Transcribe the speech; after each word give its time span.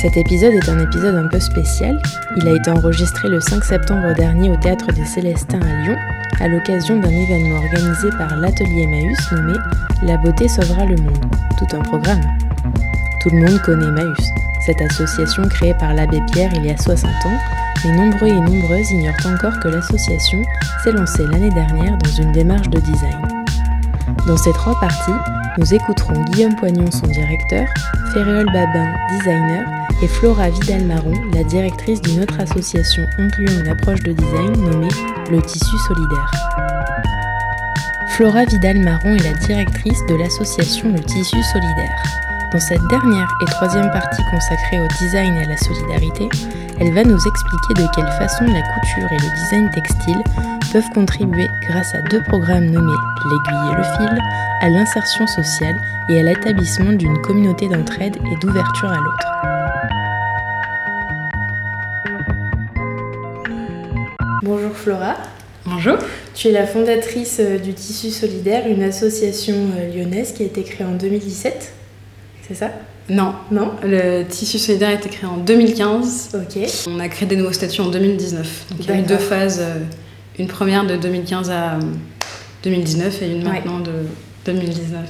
Cet 0.00 0.16
épisode 0.16 0.54
est 0.54 0.68
un 0.70 0.78
épisode 0.78 1.14
un 1.14 1.28
peu 1.28 1.38
spécial. 1.38 2.00
Il 2.38 2.48
a 2.48 2.52
été 2.52 2.70
enregistré 2.70 3.28
le 3.28 3.38
5 3.38 3.62
septembre 3.62 4.14
dernier 4.14 4.48
au 4.48 4.56
Théâtre 4.56 4.90
des 4.92 5.04
Célestins 5.04 5.60
à 5.60 5.82
Lyon, 5.82 5.96
à 6.40 6.48
l'occasion 6.48 6.98
d'un 6.98 7.10
événement 7.10 7.56
organisé 7.56 8.08
par 8.16 8.34
l'atelier 8.38 8.84
Emmaüs 8.84 9.30
nommé 9.32 9.58
La 10.02 10.16
beauté 10.16 10.48
sauvera 10.48 10.86
le 10.86 10.96
monde, 10.96 11.26
tout 11.58 11.76
un 11.76 11.80
programme. 11.80 12.22
Tout 13.20 13.28
le 13.28 13.40
monde 13.40 13.60
connaît 13.60 13.88
Emmaüs, 13.88 14.30
cette 14.64 14.80
association 14.80 15.42
créée 15.50 15.74
par 15.74 15.92
l'abbé 15.92 16.18
Pierre 16.32 16.50
il 16.54 16.64
y 16.64 16.70
a 16.70 16.78
60 16.78 17.10
ans, 17.26 17.38
mais 17.84 17.92
nombreux 17.92 18.28
et 18.28 18.40
nombreuses 18.40 18.90
ignorent 18.92 19.26
encore 19.26 19.60
que 19.60 19.68
l'association 19.68 20.42
s'est 20.82 20.92
lancée 20.92 21.26
l'année 21.30 21.50
dernière 21.50 21.98
dans 21.98 22.22
une 22.22 22.32
démarche 22.32 22.70
de 22.70 22.80
design. 22.80 23.20
Dans 24.26 24.38
ces 24.38 24.52
trois 24.54 24.80
parties, 24.80 25.12
nous 25.58 25.74
écouterons 25.74 26.24
Guillaume 26.30 26.56
Poignon, 26.56 26.90
son 26.90 27.06
directeur, 27.06 27.66
Ferréol 28.14 28.46
Babin, 28.46 28.94
designer, 29.10 29.79
et 30.02 30.08
Flora 30.08 30.48
Vidal-Marron, 30.50 31.14
la 31.34 31.44
directrice 31.44 32.00
d'une 32.00 32.22
autre 32.22 32.40
association 32.40 33.04
incluant 33.18 33.60
une 33.60 33.68
approche 33.68 34.02
de 34.02 34.12
design 34.12 34.52
nommée 34.52 34.88
le 35.30 35.40
tissu 35.42 35.76
solidaire. 35.88 36.30
Flora 38.10 38.44
Vidal-Marron 38.44 39.16
est 39.16 39.24
la 39.24 39.38
directrice 39.46 40.04
de 40.08 40.14
l'association 40.14 40.92
Le 40.92 41.00
Tissu 41.00 41.42
Solidaire. 41.42 42.02
Dans 42.52 42.60
cette 42.60 42.86
dernière 42.88 43.28
et 43.40 43.44
troisième 43.46 43.90
partie 43.92 44.22
consacrée 44.30 44.80
au 44.80 44.88
design 44.98 45.36
et 45.36 45.44
à 45.44 45.48
la 45.48 45.56
solidarité, 45.56 46.28
elle 46.80 46.92
va 46.92 47.04
nous 47.04 47.16
expliquer 47.16 47.74
de 47.76 47.86
quelle 47.94 48.12
façon 48.18 48.44
la 48.44 48.60
couture 48.60 49.12
et 49.12 49.22
le 49.22 49.34
design 49.42 49.70
textile 49.70 50.22
peuvent 50.72 50.90
contribuer, 50.92 51.48
grâce 51.68 51.94
à 51.94 52.02
deux 52.10 52.22
programmes 52.24 52.66
nommés 52.66 52.92
L'aiguille 53.24 53.72
et 53.72 53.76
le 53.76 53.82
fil, 53.82 54.18
à 54.62 54.68
l'insertion 54.68 55.26
sociale 55.26 55.76
et 56.08 56.20
à 56.20 56.22
l'établissement 56.22 56.92
d'une 56.92 57.20
communauté 57.22 57.68
d'entraide 57.68 58.16
et 58.16 58.36
d'ouverture 58.36 58.90
à 58.90 58.96
l'autre. 58.96 59.59
Flora. 64.82 65.16
Bonjour. 65.66 65.96
Tu 66.34 66.48
es 66.48 66.52
la 66.52 66.66
fondatrice 66.66 67.36
euh, 67.40 67.58
du 67.58 67.74
Tissu 67.74 68.10
Solidaire, 68.10 68.66
une 68.66 68.82
association 68.82 69.54
euh, 69.78 69.94
lyonnaise 69.94 70.32
qui 70.32 70.42
a 70.42 70.46
été 70.46 70.62
créée 70.62 70.86
en 70.86 70.92
2017. 70.94 71.72
C'est 72.48 72.54
ça? 72.54 72.70
Non. 73.08 73.34
Non? 73.50 73.72
Le 73.82 74.22
Tissu 74.24 74.58
Solidaire 74.58 74.88
a 74.90 74.94
été 74.94 75.08
créé 75.10 75.28
en 75.28 75.36
2015. 75.36 76.30
Ok. 76.34 76.62
On 76.88 76.98
a 76.98 77.08
créé 77.08 77.28
des 77.28 77.36
nouveaux 77.36 77.52
statuts 77.52 77.82
en 77.82 77.88
2019. 77.90 78.66
Donc 78.70 78.78
il 78.80 78.86
y 78.86 78.92
a 78.92 78.98
eu 78.98 79.02
deux 79.02 79.18
phases. 79.18 79.58
euh, 79.60 79.74
Une 80.38 80.46
première 80.48 80.86
de 80.86 80.96
2015 80.96 81.50
à 81.50 81.74
euh, 81.74 81.80
2019 82.64 83.22
et 83.22 83.26
une 83.30 83.46
Ouais. 83.46 83.52
maintenant 83.54 83.80
de 83.80 83.92
2019. 84.46 85.00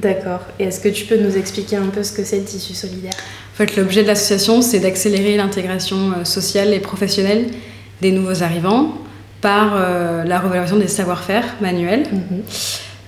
D'accord. 0.00 0.40
Et 0.60 0.64
est-ce 0.64 0.80
que 0.80 0.88
tu 0.90 1.06
peux 1.06 1.16
nous 1.16 1.36
expliquer 1.36 1.76
un 1.76 1.86
peu 1.86 2.02
ce 2.02 2.12
que 2.12 2.24
c'est 2.24 2.38
le 2.38 2.44
Tissu 2.44 2.74
Solidaire? 2.74 3.12
En 3.54 3.56
fait, 3.56 3.74
l'objet 3.76 4.02
de 4.02 4.06
l'association, 4.08 4.60
c'est 4.62 4.78
d'accélérer 4.80 5.36
l'intégration 5.36 6.24
sociale 6.24 6.72
et 6.74 6.78
professionnelle 6.78 7.46
des 8.00 8.12
nouveaux 8.12 8.42
arrivants 8.42 8.94
par 9.40 9.72
euh, 9.74 10.24
la 10.24 10.38
revalorisation 10.40 10.78
des 10.78 10.88
savoir-faire 10.88 11.44
manuels. 11.60 12.04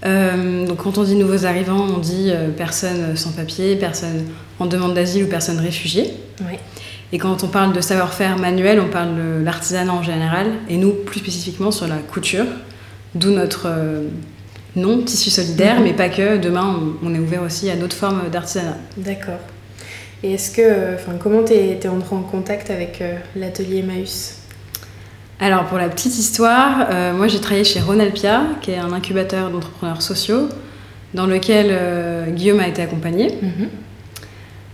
Euh, 0.06 0.66
donc 0.66 0.78
quand 0.78 0.96
on 0.98 1.02
dit 1.04 1.14
nouveaux 1.14 1.44
arrivants, 1.44 1.86
on 1.94 1.98
dit 1.98 2.30
euh, 2.30 2.48
personnes 2.48 3.16
sans 3.16 3.32
papier, 3.32 3.76
personnes 3.76 4.24
en 4.58 4.66
demande 4.66 4.94
d'asile 4.94 5.24
ou 5.24 5.26
personnes 5.26 5.58
réfugiées. 5.58 6.14
Oui. 6.40 6.56
Et 7.12 7.18
quand 7.18 7.42
on 7.44 7.48
parle 7.48 7.72
de 7.72 7.80
savoir-faire 7.80 8.38
manuel, 8.38 8.80
on 8.80 8.88
parle 8.88 9.16
de 9.16 9.44
l'artisanat 9.44 9.92
en 9.92 10.02
général, 10.02 10.46
et 10.68 10.76
nous 10.76 10.92
plus 10.92 11.18
spécifiquement 11.20 11.72
sur 11.72 11.88
la 11.88 11.96
couture, 11.96 12.46
d'où 13.16 13.30
notre 13.30 13.68
nom, 14.76 15.02
tissu 15.02 15.28
solidaire, 15.28 15.78
Mhm. 15.80 15.84
mais 15.84 15.92
pas 15.92 16.08
que. 16.08 16.38
Demain, 16.38 16.76
on, 17.02 17.08
on 17.08 17.14
est 17.14 17.18
ouvert 17.18 17.42
aussi 17.42 17.68
à 17.68 17.74
d'autres 17.74 17.96
formes 17.96 18.22
d'artisanat. 18.30 18.76
D'accord. 18.96 19.40
Et 20.22 20.34
est-ce 20.34 20.52
que, 20.52 20.94
enfin, 20.94 21.12
comment 21.18 21.42
t'es 21.42 21.80
es 21.82 21.88
entré 21.88 22.14
en 22.14 22.22
contact 22.22 22.70
avec 22.70 23.00
euh, 23.00 23.16
l'atelier 23.34 23.78
Emmaüs? 23.78 24.36
Alors 25.42 25.64
pour 25.64 25.78
la 25.78 25.88
petite 25.88 26.18
histoire, 26.18 26.86
euh, 26.90 27.14
moi 27.14 27.26
j'ai 27.26 27.40
travaillé 27.40 27.64
chez 27.64 27.80
Ronalpia, 27.80 28.42
qui 28.60 28.72
est 28.72 28.76
un 28.76 28.92
incubateur 28.92 29.48
d'entrepreneurs 29.48 30.02
sociaux, 30.02 30.50
dans 31.14 31.26
lequel 31.26 31.68
euh, 31.70 32.30
Guillaume 32.30 32.60
a 32.60 32.68
été 32.68 32.82
accompagné. 32.82 33.38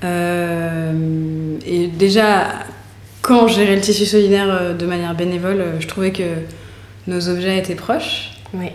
Euh, 0.03 1.57
et 1.65 1.87
déjà, 1.87 2.49
quand 3.23 3.47
gérais 3.47 3.77
le 3.77 3.81
tissu 3.81 4.07
solidaire 4.07 4.75
de 4.77 4.87
manière 4.87 5.15
bénévole, 5.15 5.65
je 5.79 5.87
trouvais 5.87 6.11
que 6.11 6.25
nos 7.07 7.29
objets 7.29 7.57
étaient 7.59 7.77
proches. 7.77 8.33
Oui. 8.53 8.71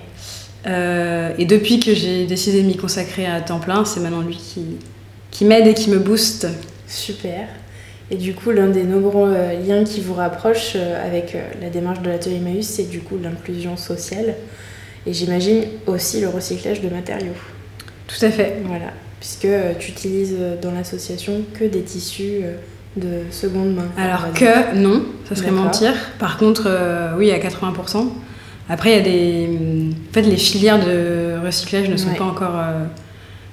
Et 0.66 1.46
depuis 1.46 1.80
que 1.82 1.94
j'ai 1.94 2.26
décidé 2.26 2.62
de 2.62 2.68
m'y 2.68 2.78
consacrer 2.78 3.26
à 3.26 3.42
temps 3.42 3.60
plein, 3.60 3.84
c'est 3.84 4.00
maintenant 4.00 4.22
lui 4.22 4.38
qui, 4.38 4.78
qui 5.30 5.44
m'aide 5.44 5.68
et 5.68 5.74
qui 5.74 5.90
me 5.90 6.00
booste. 6.00 6.48
Super. 6.88 7.48
Et 8.12 8.18
du 8.18 8.34
coup, 8.34 8.52
l'un 8.52 8.68
des 8.68 8.84
nombreux 8.84 9.34
euh, 9.34 9.54
liens 9.66 9.84
qui 9.84 10.02
vous 10.02 10.14
rapprochent 10.14 10.74
euh, 10.76 11.08
avec 11.08 11.34
euh, 11.34 11.40
la 11.62 11.70
démarche 11.70 12.02
de 12.02 12.10
l'atelier 12.10 12.36
Emmaüs, 12.36 12.68
c'est 12.68 12.90
du 12.90 13.00
coup 13.00 13.18
l'inclusion 13.22 13.78
sociale. 13.78 14.36
Et 15.08 15.14
j'imagine 15.14 15.64
aussi 15.88 16.22
le 16.22 16.28
recyclage 16.28 16.82
de 16.82 16.90
matériaux. 16.90 17.34
Tout 18.08 18.24
à 18.26 18.30
fait. 18.30 18.58
Voilà. 18.66 18.92
Puisque 19.20 19.48
tu 19.80 19.92
utilises 19.92 20.36
dans 20.62 20.72
l'association 20.72 21.42
que 21.58 21.64
des 21.64 21.82
tissus 21.82 22.42
de 22.98 23.22
seconde 23.32 23.76
main. 23.76 23.88
Alors 23.98 24.32
que 24.34 24.76
non, 24.76 25.04
ça 25.28 25.36
serait 25.36 25.52
mentir. 25.52 25.94
Par 26.20 26.38
contre, 26.38 26.64
euh, 26.68 27.14
oui, 27.18 27.32
à 27.32 27.40
80%. 27.40 28.10
Après, 28.70 28.92
il 28.92 28.96
y 28.96 29.00
a 29.00 29.04
des. 29.04 29.90
En 30.10 30.14
fait, 30.14 30.22
les 30.24 30.38
filières 30.38 30.84
de 30.84 31.36
recyclage 31.44 31.90
ne 31.90 31.98
sont 31.98 32.10
Ouais. 32.10 32.18
pas 32.18 32.26
encore 32.26 32.58
euh, 32.58 32.84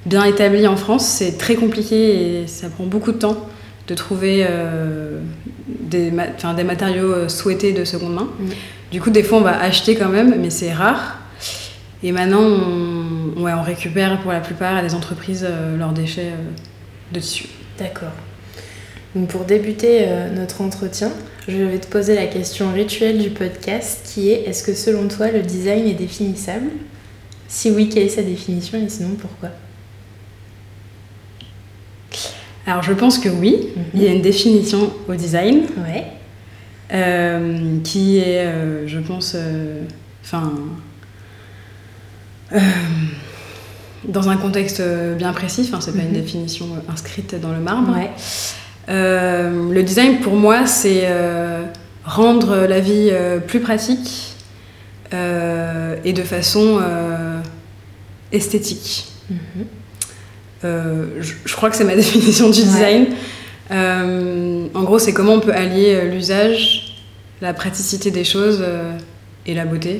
bien 0.06 0.24
établies 0.24 0.66
en 0.66 0.76
France. 0.76 1.06
C'est 1.06 1.38
très 1.38 1.54
compliqué 1.54 2.40
et 2.42 2.46
ça 2.46 2.68
prend 2.68 2.84
beaucoup 2.84 3.12
de 3.12 3.18
temps 3.18 3.46
de 3.88 3.94
trouver 3.94 4.46
euh, 4.48 5.18
des, 5.66 6.10
ma- 6.10 6.28
enfin, 6.36 6.54
des 6.54 6.64
matériaux 6.64 7.12
euh, 7.12 7.28
souhaités 7.28 7.72
de 7.72 7.84
seconde 7.84 8.14
main. 8.14 8.28
Mm. 8.38 8.48
Du 8.92 9.00
coup, 9.00 9.10
des 9.10 9.22
fois, 9.22 9.38
on 9.38 9.42
va 9.42 9.58
acheter 9.60 9.96
quand 9.96 10.08
même, 10.08 10.34
mais 10.40 10.50
c'est 10.50 10.72
rare. 10.72 11.18
Et 12.02 12.12
maintenant, 12.12 12.42
on, 12.42 13.42
ouais, 13.42 13.52
on 13.52 13.62
récupère 13.62 14.20
pour 14.20 14.32
la 14.32 14.40
plupart 14.40 14.82
des 14.82 14.94
entreprises 14.94 15.46
euh, 15.48 15.76
leurs 15.76 15.92
déchets 15.92 16.32
euh, 16.32 17.14
de 17.14 17.20
tissu. 17.20 17.46
D'accord. 17.78 18.12
Donc 19.14 19.28
pour 19.28 19.44
débuter 19.44 20.06
notre 20.36 20.60
entretien, 20.60 21.10
je 21.48 21.56
vais 21.56 21.78
te 21.78 21.86
poser 21.86 22.14
la 22.14 22.26
question 22.26 22.70
rituelle 22.72 23.18
du 23.18 23.30
podcast 23.30 24.00
qui 24.04 24.28
est 24.30 24.42
est-ce 24.46 24.62
que 24.62 24.74
selon 24.74 25.08
toi 25.08 25.30
le 25.30 25.40
design 25.40 25.88
est 25.88 25.94
définissable? 25.94 26.68
Si 27.48 27.70
oui, 27.70 27.88
quelle 27.88 28.02
est 28.02 28.10
sa 28.10 28.22
définition 28.22 28.78
et 28.78 28.88
sinon 28.90 29.16
pourquoi? 29.18 29.48
Alors, 32.68 32.82
je 32.82 32.92
pense 32.92 33.18
que 33.18 33.28
oui, 33.30 33.68
Mhm. 33.76 33.82
il 33.94 34.02
y 34.02 34.08
a 34.08 34.12
une 34.12 34.20
définition 34.22 34.92
au 35.08 35.14
design. 35.14 35.62
Ouais. 35.78 36.04
euh, 36.90 37.80
qui 37.84 38.16
est, 38.16 38.46
euh, 38.46 38.86
je 38.88 38.98
pense, 38.98 39.34
euh, 39.36 39.82
enfin, 40.24 40.54
euh, 42.54 42.58
dans 44.04 44.30
un 44.30 44.38
contexte 44.38 44.80
bien 45.18 45.34
précis, 45.34 45.68
enfin, 45.68 45.82
c'est 45.82 45.92
pas 45.92 45.98
Mhm. 45.98 46.14
une 46.14 46.22
définition 46.22 46.64
euh, 46.76 46.90
inscrite 46.90 47.38
dans 47.38 47.52
le 47.52 47.58
marbre. 47.58 47.94
Ouais. 47.94 48.08
Le 48.88 49.82
design, 49.82 50.20
pour 50.20 50.34
moi, 50.36 50.64
c'est 50.66 51.06
rendre 52.06 52.56
la 52.66 52.80
vie 52.80 53.10
plus 53.46 53.60
pratique 53.60 54.34
et 55.12 56.12
de 56.14 56.22
façon 56.22 56.80
esthétique. 58.32 59.08
Mhm. 59.30 59.38
Je, 60.62 61.32
je 61.44 61.54
crois 61.54 61.70
que 61.70 61.76
c'est 61.76 61.84
ma 61.84 61.96
définition 62.04 62.50
du 62.50 62.62
design. 62.62 63.06
Euh, 63.70 64.66
en 64.74 64.82
gros, 64.84 64.98
c'est 64.98 65.12
comment 65.12 65.34
on 65.34 65.40
peut 65.40 65.52
allier 65.52 65.94
euh, 65.94 66.08
l'usage, 66.10 66.96
la 67.40 67.52
praticité 67.52 68.10
des 68.10 68.24
choses 68.24 68.60
euh, 68.62 68.96
et 69.46 69.54
la 69.54 69.64
beauté. 69.66 69.98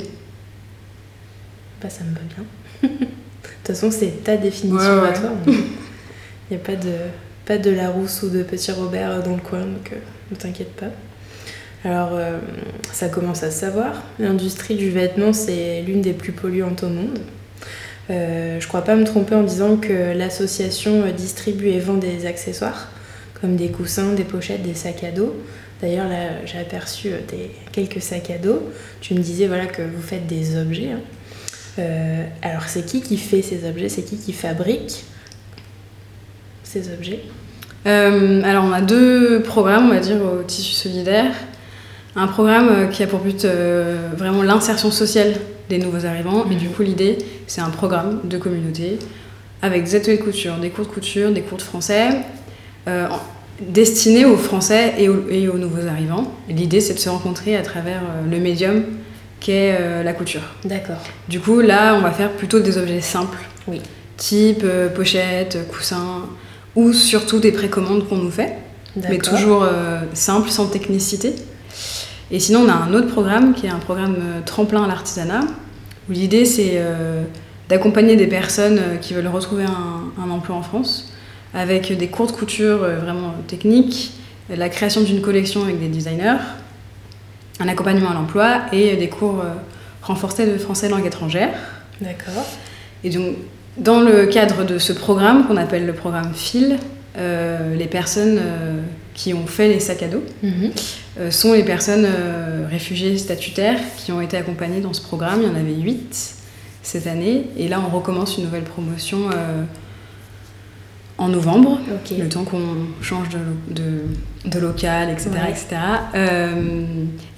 Bah, 1.82 1.90
ça 1.90 2.02
me 2.04 2.14
va 2.14 2.20
bien. 2.34 2.44
de 2.98 3.06
toute 3.06 3.66
façon, 3.66 3.90
c'est 3.90 4.24
ta 4.24 4.36
définition 4.36 4.78
Ouais, 4.78 5.02
ouais. 5.02 5.08
à 5.08 5.12
toi. 5.12 5.30
Il 5.46 6.56
n'y 6.56 6.62
a 6.62 6.64
pas 6.64 6.76
de, 6.76 6.92
pas 7.44 7.58
de 7.58 7.70
Larousse 7.70 8.22
ou 8.22 8.30
de 8.30 8.42
Petit 8.42 8.72
Robert 8.72 9.22
dans 9.22 9.34
le 9.34 9.42
coin, 9.42 9.60
donc 9.60 9.92
euh, 9.92 9.96
ne 10.30 10.36
t'inquiète 10.36 10.74
pas. 10.74 10.86
Alors, 11.84 12.10
euh, 12.12 12.38
ça 12.92 13.08
commence 13.08 13.42
à 13.42 13.50
se 13.50 13.60
savoir. 13.60 14.02
L'industrie 14.18 14.74
du 14.74 14.90
vêtement, 14.90 15.32
c'est 15.32 15.82
l'une 15.82 16.00
des 16.00 16.14
plus 16.14 16.32
polluantes 16.32 16.82
au 16.82 16.88
monde. 16.88 17.18
Euh, 18.10 18.58
je 18.58 18.66
crois 18.68 18.82
pas 18.82 18.96
me 18.96 19.04
tromper 19.04 19.34
en 19.34 19.42
disant 19.42 19.76
que 19.76 20.16
l'association 20.16 21.02
euh, 21.02 21.12
distribue 21.12 21.68
et 21.68 21.78
vend 21.78 21.94
des 21.94 22.26
accessoires, 22.26 22.88
comme 23.40 23.56
des 23.56 23.68
coussins, 23.68 24.14
des 24.14 24.24
pochettes, 24.24 24.62
des 24.62 24.74
sacs 24.74 25.04
à 25.04 25.10
dos, 25.10 25.34
D'ailleurs, 25.80 26.08
là, 26.08 26.44
j'ai 26.44 26.58
aperçu 26.58 27.10
des, 27.28 27.52
quelques 27.70 28.02
sacs 28.02 28.30
à 28.30 28.38
dos. 28.38 28.60
Tu 29.00 29.14
me 29.14 29.20
disais 29.20 29.46
voilà, 29.46 29.66
que 29.66 29.80
vous 29.80 30.02
faites 30.02 30.26
des 30.26 30.56
objets. 30.56 30.90
Hein. 30.90 32.24
alors, 32.42 32.64
c'est 32.66 32.84
qui 32.84 33.00
qui 33.00 33.16
fait 33.16 33.42
ces 33.42 33.64
objets? 33.64 33.88
C'est 33.88 34.02
qui 34.02 34.16
qui 34.16 34.32
fabrique 34.32 35.04
ces 36.64 36.92
objets? 36.92 37.20
Alors, 37.84 38.64
on 38.64 38.72
a 38.72 38.80
deux 38.80 39.40
programmes, 39.42 39.86
on 39.86 39.94
va 39.94 40.00
dire, 40.00 40.16
au 40.20 40.42
tissu 40.42 40.72
solidaire. 40.72 41.32
Un 42.18 42.26
programme 42.26 42.90
qui 42.90 43.02
a 43.02 43.06
pour 43.06 43.20
but 43.20 43.46
vraiment 44.16 44.42
l'insertion 44.42 44.90
sociale 44.90 45.34
des 45.68 45.78
nouveaux 45.78 46.04
arrivants. 46.04 46.44
Et 46.50 46.54
du 46.54 46.68
coup, 46.68 46.82
l'idée, 46.82 47.18
c'est 47.46 47.60
un 47.60 47.70
programme 47.70 48.20
de 48.24 48.38
communauté 48.38 48.98
avec 49.62 49.84
des 49.84 49.94
ateliers 49.94 50.18
de 50.18 50.22
couture, 50.22 50.56
des 50.56 50.70
cours 50.70 50.86
de 50.86 50.90
couture, 50.90 51.30
des 51.32 51.40
cours 51.40 51.58
de 51.58 51.62
français, 51.62 52.10
euh, 52.86 53.06
destinés 53.60 54.24
aux 54.24 54.36
Français 54.36 54.94
et 54.98 55.08
aux, 55.08 55.58
nouveaux 55.58 55.86
arrivants. 55.88 56.32
L'idée, 56.48 56.80
c'est 56.80 56.94
de 56.94 56.98
se 56.98 57.08
rencontrer 57.08 57.56
à 57.56 57.62
travers 57.62 58.02
euh, 58.02 58.30
le 58.30 58.38
médium 58.38 58.84
qu'est 59.40 59.76
euh, 59.80 60.02
la 60.02 60.12
couture. 60.12 60.42
D'accord. 60.64 60.98
Du 61.28 61.40
coup, 61.40 61.60
là, 61.60 61.94
on 61.96 62.00
va 62.00 62.12
faire 62.12 62.30
plutôt 62.32 62.60
des 62.60 62.78
objets 62.78 63.00
simples. 63.00 63.38
Oui. 63.66 63.80
Type 64.16 64.64
pochette, 64.96 65.58
coussin, 65.68 66.26
ou 66.74 66.92
surtout 66.92 67.38
des 67.38 67.52
précommandes 67.52 68.08
qu'on 68.08 68.16
nous 68.16 68.32
fait. 68.32 68.54
Mais 69.08 69.18
toujours 69.18 69.64
simple, 70.12 70.50
sans 70.50 70.66
technicité. 70.66 71.36
Et 72.30 72.40
sinon, 72.40 72.60
on 72.66 72.68
a 72.68 72.74
un 72.74 72.92
autre 72.94 73.08
programme 73.08 73.54
qui 73.54 73.66
est 73.66 73.70
un 73.70 73.78
programme 73.78 74.16
tremplin 74.44 74.84
à 74.84 74.86
l'artisanat, 74.86 75.40
où 76.08 76.12
l'idée, 76.12 76.44
c'est 76.44 76.78
d'accompagner 77.68 78.16
des 78.16 78.26
personnes 78.26 78.78
euh, 78.78 78.96
qui 78.96 79.14
veulent 79.14 79.28
retrouver 79.28 79.64
un, 79.64 80.30
emploi 80.30 80.56
en 80.56 80.62
France, 80.62 81.12
avec 81.54 81.96
des 81.96 82.08
cours 82.08 82.26
de 82.26 82.32
couture 82.32 82.82
euh, 82.82 82.96
vraiment 82.98 83.34
techniques, 83.46 84.12
la 84.50 84.68
création 84.68 85.02
d'une 85.02 85.20
collection 85.20 85.62
avec 85.62 85.78
des 85.78 85.88
designers, 85.88 86.38
un 87.60 87.68
accompagnement 87.68 88.10
à 88.10 88.14
l'emploi 88.14 88.60
et 88.72 88.96
des 88.96 89.08
cours 89.08 89.40
euh, 89.40 89.52
renforcés 90.02 90.46
de 90.46 90.56
français 90.56 90.88
langue 90.88 91.06
étrangère. 91.06 91.50
D'accord. 92.00 92.46
Et 93.04 93.10
donc, 93.10 93.36
dans 93.76 94.00
le 94.00 94.26
cadre 94.26 94.64
de 94.64 94.78
ce 94.78 94.92
programme 94.92 95.46
qu'on 95.46 95.56
appelle 95.56 95.86
le 95.86 95.92
programme 95.92 96.32
FIL, 96.34 96.78
les 97.16 97.86
personnes 97.86 98.40
qui 99.18 99.34
ont 99.34 99.46
fait 99.46 99.68
les 99.68 99.80
sacs 99.80 100.02
à 100.04 100.08
dos 100.08 100.22
mhm. 100.44 100.70
sont 101.30 101.52
les 101.52 101.64
personnes 101.64 102.06
réfugiées 102.70 103.18
statutaires 103.18 103.80
qui 103.96 104.12
ont 104.12 104.20
été 104.20 104.36
accompagnées 104.36 104.80
dans 104.80 104.92
ce 104.92 105.02
programme. 105.02 105.40
Il 105.42 105.48
y 105.48 105.50
en 105.50 105.56
avait 105.56 105.74
huit 105.74 106.38
cette 106.88 107.06
année. 107.06 107.44
Et 107.56 107.68
là, 107.68 107.82
on 107.86 107.94
recommence 107.94 108.38
une 108.38 108.44
nouvelle 108.44 108.64
promotion 108.64 109.28
euh, 109.34 109.62
en 111.18 111.28
novembre, 111.28 111.78
le 112.16 112.28
temps 112.28 112.44
qu'on 112.44 112.62
change 113.02 113.28
de, 113.28 113.74
de, 113.74 114.50
de, 114.50 114.58
local, 114.58 115.10
etc. 115.10 115.30
etc. 115.48 115.66
Euh, 116.14 116.84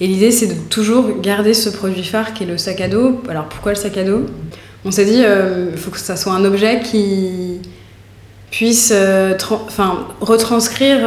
et 0.01 0.07
l'idée, 0.07 0.31
c'est 0.31 0.47
de 0.47 0.55
toujours 0.69 1.21
garder 1.21 1.55
ce 1.55 1.69
produit 1.69 2.05
phare 2.05 2.33
qui 2.33 2.45
est 2.45 2.47
le 2.47 2.59
sac 2.59 2.81
à 2.81 2.89
dos. 2.89 3.23
Alors, 3.29 3.49
pourquoi 3.49 3.73
le 3.73 3.77
sac 3.77 3.97
à 3.97 4.05
dos? 4.05 4.27
On 4.85 4.91
s'est 4.91 5.05
dit, 5.05 5.17
il 5.17 5.25
euh, 5.25 5.77
faut 5.77 5.91
que 5.91 5.99
ça 5.99 6.17
soit 6.17 6.33
un 6.33 6.45
objet 6.45 6.81
qui 6.81 7.61
puisse 8.51 8.93
enfin, 8.93 10.09
retranscrire 10.21 11.01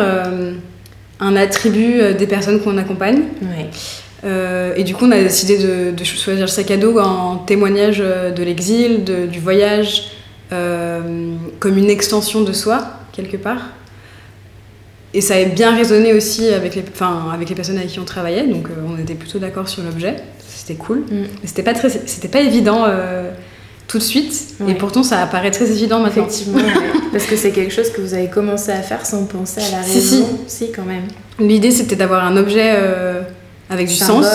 un 1.19 1.35
attribut 1.35 2.13
des 2.17 2.27
personnes 2.27 2.61
qu'on 2.61 2.77
accompagne. 2.77 3.23
Euh, 4.23 4.73
et 4.75 4.83
du 4.83 4.95
coup, 4.95 5.05
on 5.05 5.11
a 5.11 5.21
décidé 5.21 5.57
de, 5.57 6.03
choisir 6.03 6.45
le 6.45 6.47
sac 6.47 6.71
à 6.71 6.77
dos 6.77 6.97
en 6.99 7.37
témoignage 7.37 7.97
euh, 7.99 8.31
de 8.31 8.43
l'exil, 8.43 9.03
du 9.03 9.39
voyage, 9.39 10.11
euh, 10.51 11.35
comme 11.59 11.77
une 11.77 11.89
extension 11.89 12.41
de 12.41 12.53
soi, 12.53 12.85
quelque 13.11 13.37
part. 13.37 13.71
Et 15.13 15.21
ça 15.21 15.35
a 15.35 15.45
bien 15.45 15.75
résonné 15.75 16.13
aussi 16.13 16.47
avec 16.49 16.75
les, 16.75 16.83
enfin, 16.91 17.29
avec 17.31 17.49
les 17.49 17.55
personnes 17.55 17.77
avec 17.77 17.89
qui 17.89 17.99
on 17.99 18.05
travaillait, 18.05 18.47
donc 18.47 18.67
on 18.87 18.99
était 18.99 19.13
plutôt 19.13 19.39
d'accord 19.39 19.67
sur 19.67 19.83
l'objet. 19.83 20.15
C'était 20.39 20.75
cool. 20.75 20.99
Mm. 20.99 21.05
Mais 21.41 21.47
c'était 21.47 21.63
pas, 21.63 21.73
très, 21.73 21.89
pas 22.31 22.39
évident 22.39 22.85
tout 23.93 23.99
de 23.99 24.03
suite, 24.03 24.55
et 24.67 24.73
pourtant 24.73 25.03
ça 25.03 25.21
apparaît 25.21 25.51
très 25.51 25.69
évident 25.69 25.99
maintenant. 25.99 26.23
Effectivement, 26.23 26.57
parce 27.11 27.25
que 27.25 27.35
c'est 27.35 27.51
quelque 27.51 27.71
chose 27.71 27.91
que 27.91 28.01
vous 28.01 28.15
avez 28.15 28.27
commencé 28.27 28.71
à 28.71 28.81
faire 28.81 29.05
sans 29.05 29.25
penser 29.25 29.61
à 29.61 29.69
la 29.69 29.83
raison. 29.83 30.25
Si, 30.47 30.65
si. 30.65 30.71
quand 30.71 30.83
même. 30.83 31.03
L'idée 31.37 31.69
c'était 31.69 31.95
d'avoir 31.95 32.25
un 32.25 32.35
objet 32.35 32.75
avec 33.69 33.87
du 33.87 33.93
sens, 33.93 34.25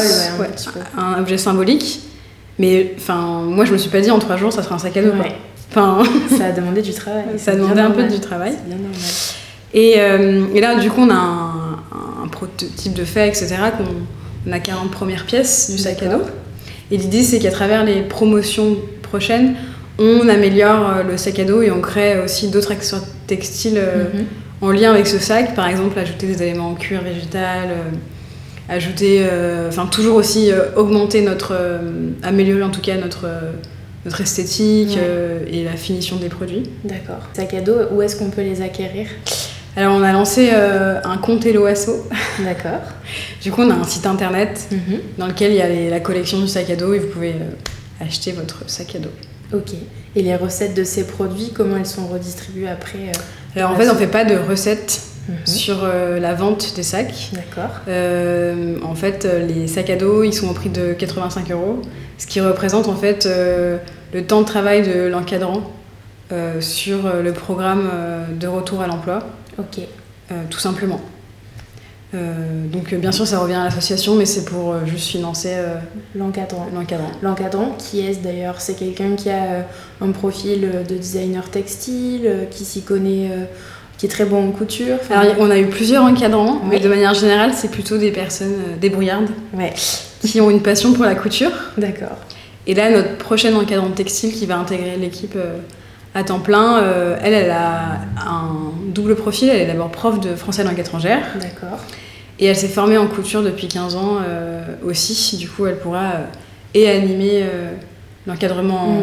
un, 0.96 1.20
objet 1.20 1.38
symbolique. 1.38 2.00
Mais 2.58 2.94
enfin, 2.96 3.43
moi, 3.43 3.64
je 3.64 3.72
me 3.72 3.78
suis 3.78 3.90
pas 3.90 4.00
dit 4.00 4.10
en 4.10 4.19
trois 4.19 4.37
jours, 4.37 4.52
ça 4.52 4.62
sera 4.62 4.75
un 4.75 4.78
sac 4.78 4.96
à 4.96 5.02
dos. 5.02 5.12
Enfin, 5.70 6.02
ça 6.37 6.46
a 6.46 6.52
demandé 6.52 6.82
du 6.82 6.93
travail. 6.93 7.25
ça 7.37 7.52
a 7.52 7.56
demandé 7.56 7.81
un 7.81 7.90
peu 7.90 8.05
du 8.05 8.20
travail. 8.20 8.55
Bien 8.66 8.76
normal. 8.76 9.00
Et, 9.75 9.94
euh, 9.99 10.46
et, 10.55 10.60
là, 10.60 10.76
du 10.76 10.90
coup, 10.90 11.02
on 11.02 11.10
a 11.10 11.14
un, 11.14 12.28
prototype 12.31 12.94
de 12.94 13.05
fait, 13.05 13.28
etc. 13.28 13.56
qu'on 13.76 14.52
a 14.52 14.60
40 14.60 14.90
premières 14.90 15.25
pièces 15.25 15.70
du 15.70 15.78
sac 15.78 16.02
à 16.02 16.08
dos. 16.08 16.22
Et 16.90 16.96
l'idée, 16.96 17.22
c'est 17.22 17.38
qu'à 17.38 17.50
travers 17.50 17.84
les 17.84 18.02
promotions 18.02 18.76
prochaines, 19.08 19.55
on 19.99 20.28
améliore 20.28 20.88
euh, 20.88 21.02
le 21.02 21.16
sac 21.16 21.38
à 21.38 21.44
dos 21.44 21.62
et 21.62 21.70
on 21.70 21.81
crée 21.81 22.22
aussi 22.22 22.49
d'autres 22.50 22.72
accessoires 22.72 23.05
textiles 23.26 23.78
euh, 23.78 24.05
mhm. 24.14 24.25
en 24.60 24.70
lien 24.70 24.93
avec 24.93 25.06
ce 25.06 25.19
sac. 25.19 25.55
Par 25.55 25.69
exemple, 25.69 25.99
ajouter 25.99 26.26
des 26.26 26.43
éléments 26.43 26.70
en 26.70 26.75
cuir 26.75 27.02
végétal 27.02 27.70
ajouter, 28.69 29.20
euh, 29.22 29.69
enfin 29.69 29.87
toujours 29.87 30.16
aussi 30.16 30.52
euh, 30.52 30.75
augmenter 30.76 31.22
notre, 31.22 31.52
euh, 31.52 32.10
améliorer 32.22 32.62
en 32.62 32.70
tout 32.70 32.81
cas 32.81 32.96
notre, 32.96 33.26
notre 34.05 34.20
esthétique 34.20 34.99
et 35.50 35.64
la 35.64 35.72
finition 35.72 36.16
des 36.16 36.28
produits. 36.28 36.64
D'accord. 36.84 37.20
Sac 37.32 37.55
à 37.55 37.60
dos, 37.60 37.76
où 37.93 38.02
est-ce 38.02 38.16
qu'on 38.16 38.31
peut 38.31 38.43
les 38.43 38.62
acquérir? 38.62 39.08
Alors 39.76 39.94
on 39.94 40.02
a 40.02 40.12
lancé 40.12 40.50
un 40.50 41.16
compte 41.19 41.46
Eloasso. 41.46 42.08
D'accord. 42.44 42.81
du 43.43 43.50
coup 43.52 43.62
on 43.62 43.70
a 43.70 43.75
un 43.75 43.84
site 43.84 44.06
internet 44.06 44.69
mhm. 44.70 45.00
dans 45.19 45.26
lequel 45.26 45.52
il 45.52 45.56
y 45.56 45.62
a 45.62 45.90
la 45.90 46.00
collection 46.00 46.40
du 46.40 46.49
sac 46.49 46.69
à 46.70 46.76
dos 46.76 46.94
et 46.94 46.99
vous 46.99 47.08
pouvez 47.08 47.34
acheter 48.00 48.33
votre 48.33 48.69
sac 48.69 48.95
à 48.97 48.99
dos. 48.99 49.11
Ok. 49.53 49.73
Et 50.17 50.23
les 50.23 50.37
recettes 50.37 50.75
de 50.75 50.85
ces 50.85 51.06
produits, 51.06 51.53
comment 51.55 51.77
elles 51.77 51.87
sont 51.87 52.06
redistribuées 52.06 52.69
après 52.69 53.12
Alors 53.56 53.71
en 53.71 53.77
fait 53.77 53.89
on 53.89 53.95
ne 53.95 53.99
fait 53.99 54.06
pas 54.06 54.25
de 54.25 54.37
recettes 54.37 55.00
Mhm. 55.29 55.47
sur 55.47 55.85
euh, 55.85 56.19
la 56.19 56.35
vente 56.35 56.75
des 56.75 56.83
sacs. 56.83 57.31
D'accord. 57.33 57.71
Euh, 57.89 58.77
en 58.83 58.95
fait, 58.95 59.25
euh, 59.25 59.47
les 59.47 59.67
sacs 59.69 59.91
à 59.91 59.97
dos, 59.97 60.23
ils 60.23 60.33
sont 60.33 60.49
au 60.49 60.55
prix 60.55 60.71
de 60.71 60.95
85 60.95 61.50
euros, 61.50 61.83
ce 62.17 62.27
qui 62.27 62.41
représente 62.41 62.89
en 62.89 62.97
fait 62.97 63.27
le 63.27 64.23
temps 64.25 64.41
de 64.41 64.47
travail 64.47 64.82
de 64.82 65.06
l'encadrant 65.06 65.70
sur 66.61 66.99
le 67.22 67.32
programme 67.32 67.91
de 68.39 68.46
retour 68.46 68.81
à 68.82 68.87
l'emploi. 68.87 69.20
Ok. 69.58 69.81
tout 70.51 70.58
simplement. 70.58 71.01
Donc 72.12 72.94
bien 72.94 73.12
sûr 73.12 73.27
ça 73.27 73.38
revient 73.38 73.55
à 73.55 73.65
l'association 73.65 74.15
mais 74.15 74.24
c'est 74.24 74.44
pour 74.46 74.74
juste 74.86 75.08
financer 75.08 75.55
l'encadrant. 76.15 76.67
L'encadrant. 76.74 77.10
L'encadrant 77.20 77.74
qui 77.77 78.00
est 78.00 78.22
d'ailleurs? 78.22 78.60
C'est 78.60 78.74
quelqu'un 78.74 79.15
qui 79.15 79.29
a 79.29 79.67
un 80.00 80.10
profil 80.12 80.70
de 80.88 80.96
designer 80.96 81.50
textile, 81.50 82.46
qui 82.50 82.65
s'y 82.65 82.82
connaît 82.82 83.31
qui 83.98 84.06
est 84.06 84.08
très 84.08 84.24
bon 84.24 84.48
en 84.48 84.53
couture. 84.53 84.96
Alors, 85.10 85.34
on 85.41 85.50
a 85.50 85.58
eu 85.58 85.67
plusieurs 85.67 86.05
encadrants, 86.05 86.60
mais 86.70 86.79
de 86.79 86.88
manière 86.88 87.15
générale, 87.15 87.50
c'est 87.55 87.70
plutôt 87.70 87.98
des 87.98 88.12
personnes 88.12 88.55
euh, 88.55 88.77
débrouillardes 88.81 89.31
ouais. 89.53 89.74
qui 90.20 90.41
ont 90.41 90.50
une 90.50 90.62
passion 90.62 90.93
pour 90.93 91.05
la 91.05 91.17
couture. 91.17 91.50
D'accord. 91.77 92.17
Et 92.69 92.74
là, 92.74 92.91
notre 92.91 93.19
prochaine 93.19 93.56
encadrant 93.56 93.91
textile 93.91 94.32
qui 94.32 94.46
va 94.46 94.56
intégrer 94.56 94.96
l'équipe 94.96 95.34
euh, 95.34 95.58
à 96.15 96.22
temps 96.22 96.38
plein, 96.38 96.79
euh, 96.79 97.17
elle, 97.22 97.34
elle 97.34 97.50
a 97.50 97.98
un 98.24 98.68
double 98.93 99.15
profil. 99.15 99.49
Elle 99.49 99.61
est 99.61 99.67
d'abord 99.67 99.91
prof 99.91 100.21
de 100.21 100.35
français 100.35 100.65
langue 100.65 100.79
étrangère. 100.79 101.25
D'accord. 101.41 101.79
Et 102.39 102.47
elle 102.47 102.57
s'est 102.57 102.69
formée 102.69 102.99
en 102.99 103.09
couture 103.09 103.43
depuis 103.43 103.67
15 103.67 103.97
ans 103.97 104.19
aussi. 104.85 105.37
Du 105.37 105.49
coup, 105.49 105.67
elle 105.67 105.79
pourra 105.79 106.13
et 106.73 106.89
animer 106.89 107.45
l'encadrement 108.29 109.03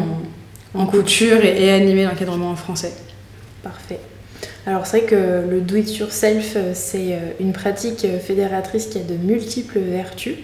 en, 0.73 0.83
mm. 0.85 0.87
couture 0.87 1.43
et 1.43 1.71
animer 1.73 2.05
l'encadrement 2.05 2.51
en 2.51 2.55
français. 2.55 2.93
Parfait. 3.61 3.99
Alors 4.67 4.85
c'est 4.85 4.99
vrai 4.99 5.07
que 5.07 5.49
le 5.49 5.61
do 5.61 5.75
it 5.75 5.97
yourself, 5.97 6.53
euh, 6.55 6.71
c'est 6.73 7.13
euh, 7.13 7.19
une 7.39 7.53
pratique 7.53 8.03
euh, 8.05 8.19
fédératrice 8.19 8.87
qui 8.87 8.97
a 8.97 9.03
de 9.03 9.15
multiples 9.15 9.79
vertus. 9.79 10.35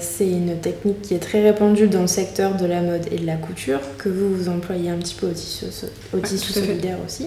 c'est 0.00 0.28
une 0.28 0.56
technique 0.60 1.02
qui 1.02 1.14
est 1.14 1.18
très 1.18 1.42
répandue 1.42 1.88
dans 1.88 2.02
le 2.02 2.06
secteur 2.06 2.54
de 2.54 2.64
la 2.64 2.80
mode 2.80 3.08
et 3.10 3.18
de 3.18 3.26
la 3.26 3.34
couture, 3.34 3.80
que 3.98 4.08
vous 4.08 4.32
vous 4.32 4.48
employez 4.48 4.88
un 4.88 4.98
petit 4.98 5.16
peu 5.16 5.26
au 5.26 6.20
tissu, 6.20 6.52
solidaire 6.52 6.98
aussi. 7.04 7.26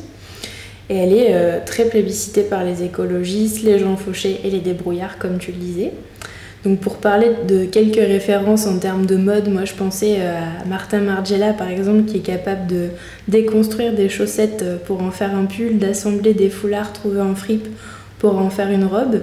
Et 0.89 0.97
elle 0.97 1.13
est 1.13 1.65
très 1.65 1.85
plébiscitée 1.85 2.43
par 2.43 2.63
les 2.63 2.83
écologistes, 2.83 3.63
les 3.63 3.79
gens 3.79 3.95
fauchés 3.97 4.41
et 4.43 4.51
les 4.51 4.59
débrouillards, 4.59 5.17
comme 5.17 5.39
tu 5.39 5.51
le 5.51 5.57
disais. 5.57 5.91
Donc 6.65 6.79
pour 6.79 6.95
parler 6.97 7.29
de 7.47 7.65
quelques 7.65 7.95
références 7.95 8.65
en 8.65 8.79
termes 8.79 9.05
de 9.05 9.17
mode, 9.17 9.49
moi 9.49 9.65
je 9.65 9.73
pensais 9.75 10.15
euh, 10.17 10.39
à 10.63 10.65
Martin 10.65 11.01
Margiela 11.01 11.53
par 11.53 11.69
exemple 11.69 12.05
qui 12.05 12.17
est 12.17 12.21
capable 12.21 12.65
de 12.65 12.87
déconstruire 13.27 13.93
des 13.93 14.09
chaussettes 14.09 14.63
euh, 14.63 14.77
pour 14.83 15.03
en 15.03 15.11
faire 15.11 15.35
un 15.35 15.45
pull, 15.45 15.77
d'assembler 15.77 16.33
des 16.33 16.49
foulards 16.49 16.91
trouvés 16.91 17.21
en 17.21 17.35
fripe 17.35 17.67
pour 18.17 18.39
en 18.39 18.49
faire 18.49 18.71
une 18.71 18.85
robe. 18.85 19.21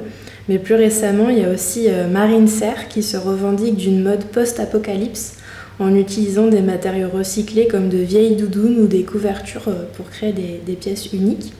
Mais 0.48 0.60
plus 0.60 0.76
récemment, 0.76 1.30
il 1.30 1.40
y 1.40 1.44
a 1.44 1.50
aussi 1.50 1.86
euh, 1.88 2.06
Marine 2.06 2.46
Serre 2.46 2.86
qui 2.88 3.02
se 3.02 3.16
revendique 3.16 3.74
d'une 3.74 4.04
mode 4.04 4.22
post-apocalypse 4.26 5.34
en 5.82 5.94
utilisant 5.94 6.46
des 6.46 6.62
matériaux 6.62 7.08
recyclés 7.12 7.66
comme 7.66 7.88
de 7.88 7.98
vieilles 7.98 8.36
doudounes 8.36 8.78
ou 8.78 8.86
des 8.86 9.02
couvertures 9.02 9.68
pour 9.94 10.08
créer 10.10 10.32
des, 10.32 10.74
pièces 10.74 11.12
uniques. 11.12 11.52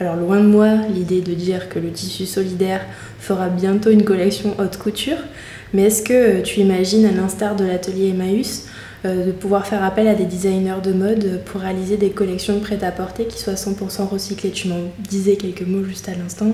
Alors 0.00 0.16
loin 0.16 0.40
de 0.40 0.46
moi 0.46 0.68
l'idée 0.94 1.20
de 1.20 1.34
dire 1.34 1.68
que 1.68 1.78
le 1.78 1.90
tissu 1.90 2.26
solidaire 2.26 2.80
fera 3.18 3.48
bientôt 3.48 3.90
une 3.90 4.04
collection 4.04 4.54
haute 4.58 4.76
couture, 4.76 5.18
mais 5.72 5.84
est-ce 5.84 6.02
que 6.02 6.40
tu 6.40 6.60
imagines, 6.60 7.06
à 7.06 7.12
l'instar 7.12 7.54
de 7.54 7.64
l'atelier 7.64 8.08
Emmaüs, 8.08 8.66
euh, 9.04 9.26
de 9.26 9.32
pouvoir 9.32 9.66
faire 9.66 9.84
appel 9.84 10.08
à 10.08 10.14
des 10.14 10.24
designers 10.24 10.82
de 10.82 10.92
mode 10.92 11.40
pour 11.44 11.60
réaliser 11.60 11.96
des 11.96 12.10
collections 12.10 12.54
de 12.54 12.60
prêt-à-porter 12.60 13.26
qui 13.26 13.38
soient 13.38 13.54
100% 13.54 14.08
recyclées? 14.08 14.50
Tu 14.50 14.68
m'en 14.68 14.90
disais 15.08 15.36
quelques 15.36 15.66
mots 15.66 15.84
juste 15.84 16.08
à 16.08 16.14
l'instant 16.14 16.52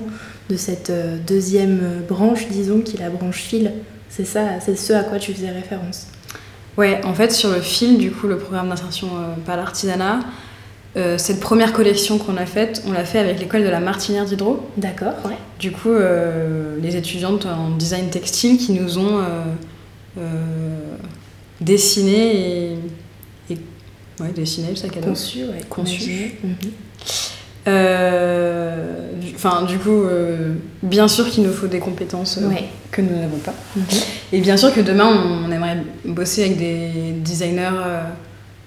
de 0.49 0.55
cette 0.55 0.89
euh, 0.89 1.17
deuxième 1.25 1.79
branche, 2.07 2.47
disons, 2.49 2.81
qui 2.81 2.97
est 2.97 2.99
la 2.99 3.09
branche 3.09 3.41
fil. 3.41 3.71
C'est 4.09 4.25
ça, 4.25 4.59
c'est 4.63 4.77
ce 4.77 4.93
à 4.93 5.03
quoi 5.03 5.19
tu 5.19 5.33
faisais 5.33 5.51
référence. 5.51 6.07
Ouais, 6.77 7.01
en 7.03 7.13
fait, 7.13 7.31
sur 7.31 7.49
le 7.49 7.61
fil, 7.61 7.97
du 7.97 8.11
coup, 8.11 8.27
le 8.27 8.37
programme 8.37 8.69
d'insertion 8.69 9.07
euh, 9.07 9.33
par 9.45 9.57
l'artisanat, 9.57 10.19
cette 11.17 11.39
première 11.39 11.73
collection 11.73 12.17
qu'on 12.17 12.37
a 12.37 12.47
faite, 12.47 12.81
on 12.87 12.91
l'a 12.91 13.05
fait 13.05 13.19
avec 13.19 13.39
l'école 13.39 13.61
de 13.61 13.69
la 13.69 13.79
Martinière 13.79 14.25
d'Hydro. 14.25 14.67
D'accord, 14.77 15.13
ouais. 15.25 15.37
Du 15.59 15.71
coup, 15.71 15.91
les 16.81 16.95
étudiantes 16.95 17.45
en 17.45 17.69
design 17.69 18.09
textile 18.09 18.57
qui 18.57 18.71
nous 18.71 18.97
ont 18.97 19.21
dessiné 21.61 22.73
et, 23.49 23.57
ouais, 24.19 24.31
dessiné 24.35 24.69
le 24.69 24.75
sac 24.75 24.95
à 24.97 25.01
dos. 25.01 25.09
Conçu, 25.09 25.39
ouais. 25.45 25.61
Conçu. 25.69 26.35
Euh, 26.43 26.47
enfin, 29.35 29.63
du 29.63 29.77
coup, 29.77 30.03
euh, 30.03 30.53
bien 30.83 31.07
sûr 31.07 31.29
qu'il 31.29 31.43
nous 31.43 31.53
faut 31.53 31.67
des 31.67 31.79
compétences 31.79 32.37
euh, 32.37 32.49
que 32.91 33.01
nous 33.01 33.15
n'avons 33.19 33.37
pas. 33.37 33.53
Mhm. 33.75 33.83
Et 34.33 34.41
bien 34.41 34.57
sûr 34.57 34.73
que 34.73 34.81
demain, 34.81 35.09
on, 35.45 35.51
aimerait 35.51 35.77
bosser 36.05 36.43
avec 36.45 36.57
des 36.57 37.13
designers 37.17 37.71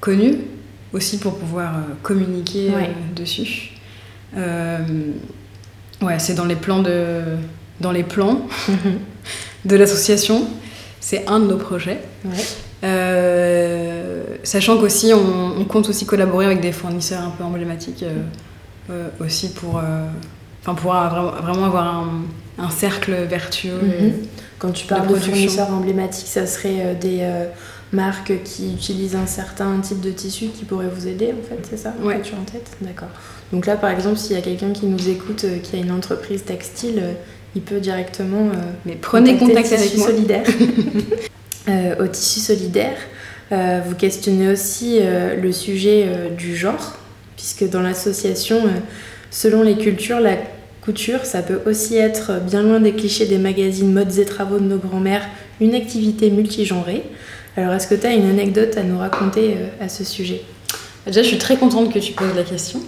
connus 0.00 0.38
aussi 0.92 1.18
pour 1.18 1.34
pouvoir 1.34 1.72
communiquer 2.02 2.70
dessus. 3.14 3.72
ouais, 4.34 6.18
c'est 6.18 6.34
dans 6.34 6.46
les 6.46 6.56
plans 6.56 6.82
de, 6.82 7.20
dans 7.80 7.92
les 7.92 8.02
plans 8.02 8.42
de 9.64 9.76
l'association. 9.76 10.46
C'est 11.00 11.26
un 11.26 11.40
de 11.40 11.46
nos 11.46 11.56
projets. 11.56 12.00
Euh, 12.82 14.22
sachant 14.42 14.78
qu'aussi, 14.78 15.12
on, 15.14 15.64
compte 15.64 15.88
aussi 15.88 16.06
collaborer 16.06 16.46
avec 16.46 16.60
des 16.60 16.72
fournisseurs 16.72 17.22
un 17.22 17.30
peu 17.30 17.44
emblématiques 17.44 18.02
euh, 18.02 18.10
euh, 18.10 18.22
aussi 19.20 19.50
pour, 19.50 19.80
enfin 20.62 20.74
pour 20.74 20.92
vraiment, 20.92 21.64
avoir 21.64 22.04
un, 22.58 22.70
cercle 22.70 23.12
vertueux. 23.28 23.80
Mhm. 23.82 24.12
Quand 24.58 24.72
tu 24.72 24.86
parles 24.86 25.08
de, 25.08 25.14
fournisseurs 25.14 25.72
emblématiques, 25.72 26.26
ça 26.26 26.46
serait 26.46 26.94
des 27.00 27.26
marques 27.92 28.42
qui 28.44 28.74
utilisent 28.74 29.16
un 29.16 29.26
certain 29.26 29.78
type 29.80 30.00
de 30.00 30.10
tissu 30.10 30.46
qui 30.46 30.64
pourrait 30.64 30.88
vous 30.94 31.08
aider, 31.08 31.32
en 31.32 31.48
fait, 31.48 31.60
c'est 31.68 31.78
ça 31.78 31.94
Ouais. 32.02 32.20
Tu 32.22 32.34
en 32.34 32.44
tête? 32.44 32.70
D'accord. 32.80 33.08
Donc 33.52 33.66
là, 33.66 33.76
par 33.76 33.90
exemple, 33.90 34.16
s'il 34.18 34.36
y 34.36 34.38
a 34.38 34.42
quelqu'un 34.42 34.72
qui 34.72 34.86
nous 34.86 35.08
écoute, 35.08 35.46
qui 35.62 35.76
a 35.76 35.78
une 35.78 35.92
entreprise 35.92 36.44
textile, 36.44 37.02
il 37.54 37.62
peut 37.62 37.80
directement. 37.80 38.50
Mais 38.84 38.96
prenez 39.00 39.36
contact 39.36 39.72
avec 39.72 39.96
moi. 39.96 40.08
Solidaire. 40.08 40.44
Euh, 41.68 41.94
au 42.02 42.06
tissu 42.06 42.40
solidaire. 42.40 42.96
Euh, 43.52 43.80
vous 43.84 43.94
questionnez 43.94 44.48
aussi 44.48 44.98
euh, 45.00 45.36
le 45.36 45.52
sujet 45.52 46.30
du 46.36 46.56
genre, 46.56 46.96
puisque 47.40 47.70
dans 47.70 47.80
l'association, 47.80 48.60
selon 49.30 49.62
les 49.62 49.78
cultures, 49.78 50.20
la 50.20 50.36
couture, 50.82 51.24
ça 51.24 51.40
peut 51.40 51.62
aussi 51.64 51.96
être, 51.96 52.38
bien 52.40 52.62
loin 52.62 52.80
des 52.80 52.92
clichés 52.92 53.24
des 53.24 53.38
magazines 53.38 53.90
modes 53.90 54.18
et 54.18 54.26
travaux 54.26 54.58
de 54.58 54.64
nos 54.64 54.76
grands-mères, 54.76 55.26
une 55.58 55.74
activité 55.74 56.28
multigenrée. 56.28 57.02
Alors, 57.56 57.72
est-ce 57.72 57.86
que 57.86 57.94
tu 57.94 58.06
as 58.06 58.12
une 58.12 58.28
anecdote 58.28 58.76
à 58.76 58.82
nous 58.82 58.98
raconter 58.98 59.56
à 59.80 59.88
ce 59.88 60.04
sujet? 60.04 60.42
Déjà, 61.06 61.22
je 61.22 61.28
suis 61.28 61.38
très 61.38 61.56
contente 61.56 61.94
que 61.94 61.98
tu 61.98 62.12
poses 62.12 62.36
la 62.36 62.42
question. 62.42 62.82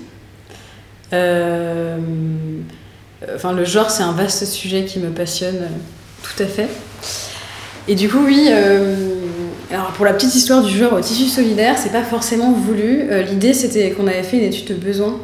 Enfin, 3.35 3.55
le 3.55 3.65
genre, 3.65 3.91
c'est 3.91 4.03
un 4.03 4.13
vaste 4.13 4.45
sujet 4.45 4.85
qui 4.85 4.99
me 4.99 5.09
passionne 5.09 5.67
tout 6.23 6.43
à 6.43 6.47
fait. 6.47 6.69
Et 7.89 7.95
du 7.95 8.11
coup, 8.11 8.23
oui, 8.27 8.49
euh, 8.51 8.97
alors 9.73 9.93
pour 9.93 10.05
la 10.05 10.13
petite 10.13 10.35
histoire 10.35 10.63
du 10.63 10.77
genre 10.77 10.93
au 10.93 11.01
tissu 11.01 11.29
solidaire, 11.29 11.77
c'est 11.79 11.93
pas 11.93 12.03
forcément 12.03 12.53
voulu. 12.53 13.03
Euh, 13.11 13.23
l'idée, 13.23 13.55
c'était 13.55 13.91
qu'on 13.91 14.07
avait 14.07 14.23
fait 14.23 14.39
une 14.39 14.45
étude 14.45 14.67
de 14.69 14.75
besoin 14.75 15.19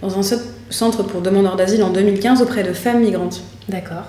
dans 0.00 0.18
un 0.18 0.38
centre 0.70 1.02
pour 1.02 1.20
demandeurs 1.20 1.56
d'asile 1.56 1.82
en 1.82 1.90
2015 1.90 2.42
auprès 2.42 2.62
de 2.62 2.72
femmes 2.72 3.00
migrantes. 3.00 3.42
D'accord. 3.68 4.04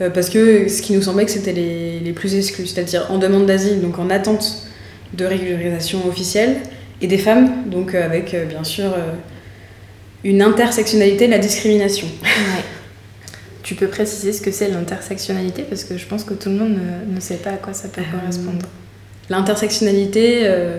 Euh, 0.00 0.10
parce 0.10 0.28
que 0.28 0.68
ce 0.68 0.82
qui 0.82 0.92
nous 0.92 1.02
semblait 1.02 1.24
que 1.24 1.30
c'était 1.30 1.52
les, 1.52 2.00
les, 2.00 2.12
plus 2.12 2.34
exclus, 2.34 2.66
c'est-à-dire 2.66 3.06
en 3.10 3.18
demande 3.18 3.46
d'asile, 3.46 3.80
donc 3.80 3.98
en 3.98 4.10
attente 4.10 4.66
de 5.14 5.24
régularisation 5.24 6.06
officielle, 6.06 6.56
et 7.00 7.06
des 7.06 7.18
femmes, 7.18 7.50
donc 7.66 7.94
avec 7.94 8.36
bien 8.48 8.64
sûr 8.64 8.94
une 10.24 10.42
intersectionnalité 10.42 11.26
de 11.26 11.32
la 11.32 11.38
discrimination. 11.38 12.08
Ouais. 12.24 12.64
Tu 13.64 13.74
peux 13.74 13.88
préciser 13.88 14.34
ce 14.34 14.42
que 14.42 14.50
c'est 14.50 14.68
l'intersectionnalité? 14.68 15.62
Parce 15.62 15.84
que 15.84 15.96
je 15.96 16.06
pense 16.06 16.22
que 16.22 16.34
tout 16.34 16.50
le 16.50 16.56
monde 16.56 16.78
ne, 17.08 17.18
sait 17.18 17.36
pas 17.36 17.50
à 17.50 17.56
quoi 17.56 17.72
ça 17.72 17.88
peut 17.88 18.02
euh, 18.02 18.18
correspondre. 18.18 18.66
L'intersectionnalité 19.30 20.42
euh, 20.44 20.78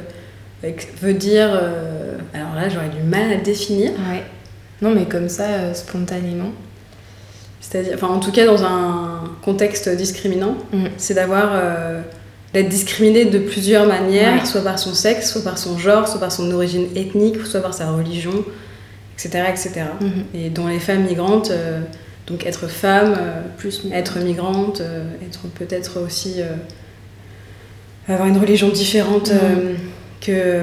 veut 1.02 1.14
dire. 1.14 1.50
Euh, 1.52 2.18
alors 2.34 2.56
là, 2.56 2.70
j'aurais 2.70 2.90
du 2.90 3.02
mal 3.04 3.32
à 3.32 3.38
définir. 3.38 3.92
Ouais. 3.92 4.24
Non, 4.82 4.94
mais 4.94 5.06
comme 5.06 5.30
ça, 5.30 5.74
spontanément. 5.74 6.52
C'est-à-dire, 7.62 7.94
enfin, 7.96 8.08
en 8.08 8.20
tout 8.20 8.32
cas, 8.32 8.46
dans 8.46 8.64
un 8.64 9.24
contexte 9.42 9.90
discriminant, 9.90 10.58
mm. 10.74 10.86
c'est 10.98 11.14
d'avoir. 11.14 11.62
d'être 12.54 12.70
discriminé 12.70 13.26
de 13.26 13.40
plusieurs 13.40 13.88
manières, 13.88 14.46
soit 14.46 14.62
par 14.62 14.80
son 14.80 14.94
sexe, 14.94 15.32
soit 15.32 15.44
par 15.44 15.58
son 15.58 15.78
genre, 15.78 16.08
soit 16.08 16.20
par 16.20 16.32
son 16.32 16.52
origine 16.52 16.88
ethnique, 16.96 17.46
soit 17.46 17.62
par 17.62 17.74
sa 17.74 17.92
religion, 17.92 18.46
etc. 19.18 19.46
etc. 19.50 19.72
Mm-hmm. 20.02 20.38
Et 20.40 20.50
dont 20.50 20.68
les 20.68 20.80
femmes 20.80 21.06
migrantes 21.06 21.52
donc 22.28 22.46
être 22.46 22.68
femme, 22.68 23.16
euh, 23.18 23.42
plus 23.58 23.84
être 23.92 24.20
migrante, 24.20 24.82
euh, 24.82 25.06
être 25.26 25.42
peut-être 25.48 26.02
aussi 26.02 26.42
euh, 26.42 26.56
avoir 28.14 28.28
une 28.28 28.38
religion 28.38 28.70
différente 28.70 29.32
que, 30.22 30.62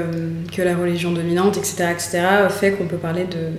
que 0.54 0.62
la 0.62 0.76
religion 0.76 1.12
dominante, 1.12 1.56
etc., 1.56 1.86
etc., 1.90 2.22
fait 2.48 2.72
qu'on 2.72 2.86
peut 2.86 2.96
parler 2.96 3.24
de 3.24 3.50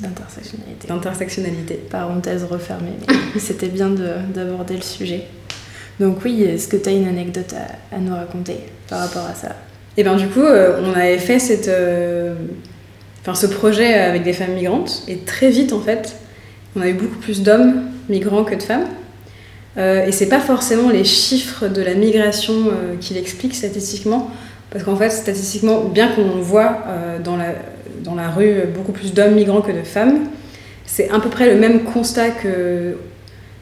d'intersectionnalité. 0.00 0.88
D'intersectionnalité. 0.88 1.74
Parenthèse 1.88 2.44
refermée, 2.44 2.94
mais 3.08 3.40
c'était 3.40 3.68
bien 3.68 3.90
d'aborder 3.90 4.74
le 4.74 4.82
sujet. 4.82 5.22
Donc 6.00 6.24
oui, 6.24 6.42
est-ce 6.42 6.66
que 6.66 6.76
tu 6.76 6.88
as 6.88 6.92
une 6.92 7.06
anecdote 7.06 7.54
à, 7.92 7.98
nous 7.98 8.14
raconter 8.14 8.56
par 8.88 9.00
rapport 9.00 9.24
à 9.24 9.34
ça? 9.34 9.50
Et 9.96 10.00
eh 10.00 10.02
bien 10.02 10.16
du 10.16 10.26
coup, 10.26 10.42
on 10.42 10.92
avait 10.92 11.18
fait 11.18 11.38
cette, 11.38 11.70
enfin, 13.20 13.36
ce 13.36 13.46
projet 13.46 13.94
avec 13.94 14.24
des 14.24 14.32
femmes 14.32 14.54
migrantes, 14.54 15.04
et 15.06 15.18
très 15.18 15.50
vite 15.50 15.72
en 15.72 15.80
fait, 15.80 16.16
on 16.74 16.80
a 16.80 16.88
eu 16.88 16.94
beaucoup 16.94 17.18
plus 17.18 17.42
d'hommes 17.42 17.84
migrants 18.08 18.42
que 18.42 18.56
de 18.56 18.62
femmes. 18.62 18.86
Euh, 19.76 20.06
et 20.06 20.12
c'est 20.12 20.28
pas 20.28 20.40
forcément 20.40 20.90
les 20.90 21.04
chiffres 21.04 21.66
de 21.66 21.82
la 21.82 21.94
migration 21.94 22.68
euh, 22.68 22.96
qui 23.00 23.14
l'expliquent 23.14 23.54
statistiquement, 23.54 24.30
parce 24.70 24.84
qu'en 24.84 24.96
fait, 24.96 25.10
statistiquement, 25.10 25.84
bien 25.84 26.08
qu'on 26.08 26.40
voit 26.40 26.78
euh, 26.86 27.18
dans, 27.18 27.36
la, 27.36 27.54
dans 28.02 28.14
la 28.14 28.30
rue 28.30 28.62
beaucoup 28.74 28.92
plus 28.92 29.12
d'hommes 29.12 29.34
migrants 29.34 29.62
que 29.62 29.72
de 29.72 29.82
femmes, 29.82 30.28
c'est 30.86 31.10
à 31.10 31.18
peu 31.18 31.28
près 31.28 31.52
le 31.52 31.58
même 31.58 31.84
constat 31.84 32.30
que, 32.30 32.96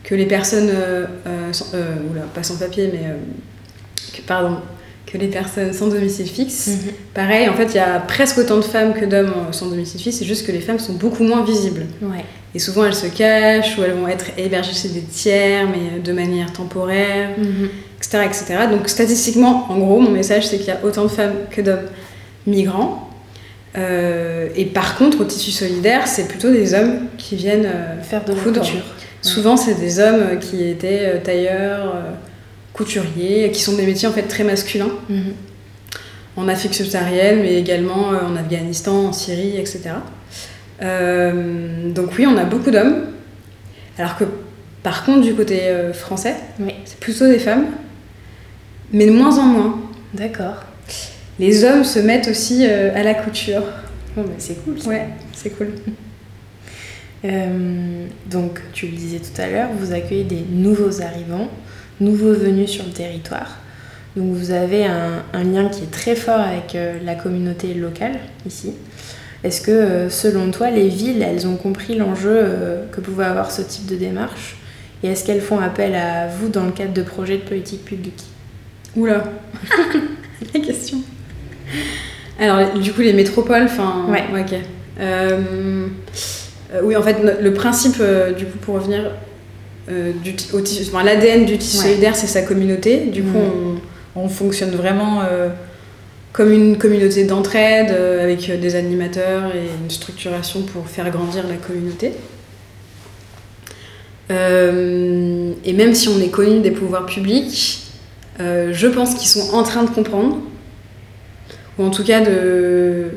que 0.05 0.15
les 0.15 0.27
personnes, 0.27 0.71
sans, 1.53 1.67
oula, 2.11 2.23
pas 2.35 2.43
sans 2.43 2.59
papier, 2.59 2.91
mais 2.93 4.23
pardon, 4.27 4.59
que 5.07 5.19
les 5.19 5.29
personnes 5.29 5.73
sans 5.73 5.89
domicile 5.89 6.27
fixe. 6.27 6.69
Mhm. 6.69 6.93
Pareil, 7.15 7.49
en 7.49 7.55
fait, 7.55 7.67
il 7.67 7.77
y 7.77 7.81
a 7.81 8.01
presque 8.01 8.39
autant 8.39 8.57
de 8.57 8.63
femmes 8.63 8.95
que 8.95 9.05
d'hommes 9.05 9.35
sans 9.53 9.67
domicile 9.67 10.01
fixe, 10.01 10.17
c'est 10.19 10.25
juste 10.25 10.47
que 10.47 10.53
les 10.53 10.61
femmes 10.61 10.79
sont 10.79 10.95
beaucoup 10.95 11.23
moins 11.23 11.45
visibles. 11.45 11.87
Ouais. 12.01 12.25
Et 12.55 12.59
souvent, 12.59 12.85
elles 12.85 12.95
se 12.95 13.07
cachent 13.07 13.79
ou 13.79 13.83
elles 13.83 13.95
vont 13.95 14.09
être 14.09 14.27
hébergées 14.37 14.75
chez 14.75 14.89
des 14.89 15.01
tiers, 15.01 15.67
mais 15.67 16.01
de 16.01 16.13
manière 16.13 16.53
temporaire, 16.53 17.31
etc., 17.99 18.19
mhm. 18.19 18.23
etc. 18.25 18.45
Donc, 18.71 18.89
statistiquement, 18.89 19.67
en 19.71 19.79
gros, 19.79 20.01
mon 20.01 20.11
message, 20.11 20.47
c'est 20.47 20.59
qu'il 20.59 20.69
y 20.69 20.71
a 20.71 20.81
autant 20.83 21.05
de 21.05 21.09
femmes 21.09 21.35
que 21.51 21.63
d'hommes 21.63 21.89
migrants. 22.47 23.09
Euh, 23.77 24.49
et 24.55 24.67
par 24.67 24.97
contre, 24.97 25.21
au 25.21 25.25
tissu 25.25 25.51
solidaire, 25.51 26.07
c'est 26.07 26.29
plutôt 26.29 26.51
des 26.51 26.75
hommes 26.75 27.07
qui 27.17 27.37
viennent 27.37 27.67
euh, 27.67 28.03
faire 28.03 28.25
de 28.25 28.35
la 28.35 28.41
couture. 28.41 28.85
Souvent, 29.23 29.57
c'est 29.57 29.75
des 29.75 30.01
hommes 30.01 30.39
qui 30.41 30.69
étaient 30.69 31.15
euh, 31.15 31.19
tailleurs, 31.23 31.95
couturiers, 32.73 33.51
qui 33.53 33.63
sont 33.63 33.77
des 33.77 33.87
métiers 33.87 34.09
en 34.09 34.13
fait 34.13 34.23
très 34.23 34.45
masculins. 34.45 34.93
Mhm. 35.09 35.35
En 36.37 36.49
Afrique 36.49 36.75
subsaharienne, 36.75 37.41
mais 37.43 37.59
également 37.59 38.09
en 38.09 38.37
Afghanistan, 38.37 39.09
en 39.09 39.13
Syrie, 39.13 39.59
etc. 39.59 39.91
Euh, 40.83 41.91
donc 41.91 42.11
oui, 42.19 42.27
on 42.27 42.37
a 42.37 42.45
beaucoup 42.45 42.71
d'hommes. 42.71 43.07
Alors 43.99 44.17
que 44.17 44.25
par 44.83 45.05
contre, 45.05 45.21
du 45.21 45.35
côté 45.35 45.63
euh, 45.63 45.93
français, 45.93 46.35
c'est 46.85 46.99
plutôt 46.99 47.27
des 47.27 47.39
femmes, 47.39 47.67
mais 48.93 49.07
de 49.07 49.13
moins 49.13 49.39
en 49.39 49.45
moins. 49.45 49.81
D'accord. 50.15 50.65
Les 51.39 51.65
hommes 51.65 51.85
se 51.85 51.99
mettent 51.99 52.29
aussi 52.29 52.67
euh, 52.67 52.91
à 52.95 53.03
la 53.03 53.15
couture. 53.15 53.63
Bon, 54.17 54.23
bah, 54.23 54.33
c'est 54.39 54.63
cool. 54.65 54.77
Ouais, 54.87 55.09
c'est 55.33 55.51
cool. 55.51 55.73
donc, 58.27 58.61
tu 58.73 58.87
le 58.87 58.97
disais 58.97 59.19
tout 59.19 59.41
à 59.41 59.47
l'heure, 59.47 59.69
vous 59.79 59.93
accueillez 59.93 60.25
des 60.25 60.45
nouveaux 60.51 61.01
arrivants, 61.01 61.49
nouveaux 62.03 62.35
venus 62.35 62.71
sur 62.71 62.85
le 62.85 62.91
territoire. 62.91 63.59
Donc, 64.17 64.33
vous 64.33 64.51
avez 64.51 64.85
un, 64.85 65.23
un 65.33 65.45
lien 65.45 65.69
qui 65.69 65.85
est 65.85 65.91
très 65.91 66.15
fort 66.15 66.41
avec 66.41 66.77
la 67.05 67.15
communauté 67.15 67.73
locale 67.73 68.19
ici. 68.47 68.75
Est-ce 69.43 69.63
que, 69.63 70.09
selon 70.11 70.51
toi, 70.51 70.71
les 70.71 70.89
villes, 70.89 71.23
elles 71.23 71.47
ont 71.47 71.57
compris 71.57 71.95
l'enjeu 71.95 72.45
que 72.93 73.01
pouvait 73.01 73.25
avoir 73.25 73.51
ce 73.51 73.63
type 73.63 73.87
de 73.87 73.97
démarche? 73.97 74.57
Et 75.03 75.09
est-ce 75.09 75.25
qu'elles 75.25 75.41
font 75.41 75.59
appel 75.59 75.95
à 75.95 76.29
vous 76.29 76.49
dans 76.49 76.65
le 76.65 76.73
cadre 76.73 76.93
de 76.93 77.03
projets 77.03 77.39
de 77.39 77.43
politique 77.43 77.85
publique? 77.87 78.23
Oula 78.95 79.25
La 80.55 80.61
question 80.61 80.99
alors, 82.39 82.79
du 82.79 82.93
coup, 82.93 83.03
les 83.03 83.13
métropoles, 83.13 83.65
enfin. 83.65 84.07
Ouais. 84.09 84.25
Ok. 84.33 84.59
Euh, 85.01 85.87
euh, 86.75 86.81
oui, 86.83 86.97
en 86.97 87.03
fait, 87.03 87.17
le 87.41 87.53
principe, 87.53 87.97
euh, 88.01 88.33
du 88.33 88.47
coup, 88.47 88.59
pour 88.59 88.75
revenir, 88.75 89.13
du 89.89 90.35
enfin, 90.55 91.03
l'ADN 91.03 91.45
du 91.45 91.59
tissu 91.59 91.79
solidaire, 91.79 92.17
c'est 92.17 92.27
sa 92.27 92.43
communauté. 92.43 93.07
Du 93.07 93.23
coup, 93.23 93.39
mm. 93.39 93.81
on, 94.17 94.29
fonctionne 94.29 94.71
vraiment 94.71 95.23
comme 96.33 96.53
une 96.53 96.79
communauté 96.79 97.25
d'entraide, 97.25 97.91
avec 97.91 98.61
des 98.61 98.75
animateurs 98.75 99.55
et 99.55 99.67
une 99.83 99.91
structuration 99.91 100.63
pour 100.63 100.87
faire 100.87 101.11
grandir 101.11 101.45
la 101.49 101.57
communauté. 101.57 102.13
et 104.31 105.73
même 105.73 105.95
si 105.95 106.09
on 106.09 106.21
est 106.21 106.31
connu 106.31 106.61
des 106.61 106.71
pouvoirs 106.71 107.07
publics, 107.07 107.83
je 108.39 108.87
pense 108.87 109.15
qu'ils 109.15 109.29
sont 109.29 109.55
en 109.55 109.63
train 109.63 109.83
de 109.83 109.91
comprendre 109.91 110.39
ou 111.79 111.85
en 111.85 111.91
tout 111.91 112.05
cas 112.05 112.21
de 112.21 113.11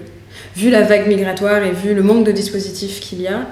vu 0.56 0.70
la 0.70 0.82
vague 0.82 1.08
migratoire 1.08 1.64
et 1.64 1.72
vu 1.72 1.94
le 1.94 2.04
manque 2.04 2.26
de 2.26 2.32
dispositifs 2.32 3.00
qu'il 3.00 3.22
y 3.22 3.28
a, 3.28 3.46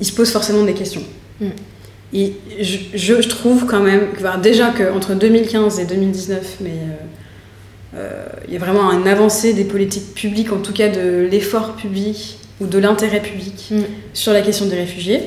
il 0.00 0.06
se 0.06 0.12
pose 0.12 0.30
forcément 0.30 0.64
des 0.64 0.74
questions. 0.74 1.02
Mm. 1.40 1.48
Et 2.12 2.32
je, 2.60 2.78
je, 2.94 3.28
trouve 3.28 3.66
quand 3.66 3.80
même, 3.80 4.12
que, 4.12 4.40
déjà 4.40 4.70
qu'entre 4.70 5.14
2015 5.14 5.78
et 5.78 5.84
2019, 5.84 6.56
mais 6.60 6.70
euh, 6.70 7.96
euh, 7.96 8.24
il 8.48 8.54
y 8.54 8.56
a 8.56 8.60
vraiment 8.60 8.90
une 8.90 9.06
avancée 9.06 9.54
des 9.54 9.64
politiques 9.64 10.14
publiques, 10.14 10.52
en 10.52 10.58
tout 10.58 10.72
cas 10.72 10.88
de 10.88 11.28
l'effort 11.30 11.76
public 11.76 12.38
ou 12.60 12.66
de 12.66 12.78
l'intérêt 12.78 13.20
public 13.20 13.68
mm. 13.70 13.82
sur 14.12 14.32
la 14.32 14.42
question 14.42 14.66
des 14.66 14.74
réfugiés. 14.74 15.20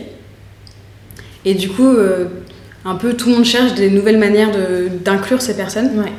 Et 1.46 1.54
du 1.54 1.70
coup, 1.70 1.88
euh, 1.88 2.26
un 2.84 2.96
peu 2.96 3.14
tout 3.14 3.30
le 3.30 3.36
monde 3.36 3.46
cherche 3.46 3.76
des 3.76 3.90
nouvelles 3.90 4.18
manières 4.20 4.52
d'inclure 5.04 5.42
ces 5.42 5.56
personnes. 5.56 5.92
Ouais. 5.98 6.12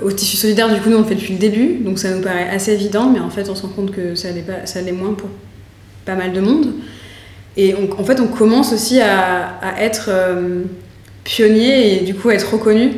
Au 0.00 0.12
tissu 0.12 0.36
solidaire, 0.38 0.72
du 0.72 0.80
coup, 0.80 0.88
nous 0.88 0.96
on 0.96 1.00
le 1.00 1.06
fait 1.06 1.14
depuis 1.14 1.34
le 1.34 1.38
début, 1.38 1.78
donc 1.80 1.98
ça 1.98 2.10
nous 2.10 2.22
paraît 2.22 2.48
assez 2.48 2.72
évident, 2.72 3.10
mais 3.10 3.20
en 3.20 3.30
fait 3.30 3.48
on 3.50 3.54
se 3.54 3.62
rend 3.62 3.68
compte 3.68 3.90
que 3.90 4.14
ça 4.14 4.28
l'est, 4.30 4.92
moins 4.92 5.12
pour 5.12 5.28
pas 6.06 6.14
mal 6.14 6.32
de 6.32 6.40
monde. 6.40 6.72
Et 7.56 7.74
en 7.74 8.04
fait 8.04 8.20
on 8.20 8.26
commence 8.26 8.72
aussi 8.72 9.00
à, 9.00 9.60
être 9.78 10.06
euh, 10.08 10.62
pionnier 11.22 11.96
et 11.96 12.00
du 12.04 12.14
coup 12.14 12.28
à 12.30 12.34
être 12.34 12.52
reconnu 12.52 12.90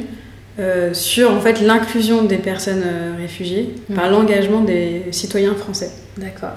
euh, 0.58 0.94
sur 0.94 1.30
en 1.30 1.40
fait 1.40 1.60
l'inclusion 1.60 2.24
des 2.24 2.38
personnes 2.38 2.84
réfugiées 3.18 3.74
mmh. 3.88 3.94
par 3.94 4.10
l'engagement 4.10 4.62
des 4.62 5.04
citoyens 5.10 5.54
français. 5.54 5.90
D'accord. 6.16 6.56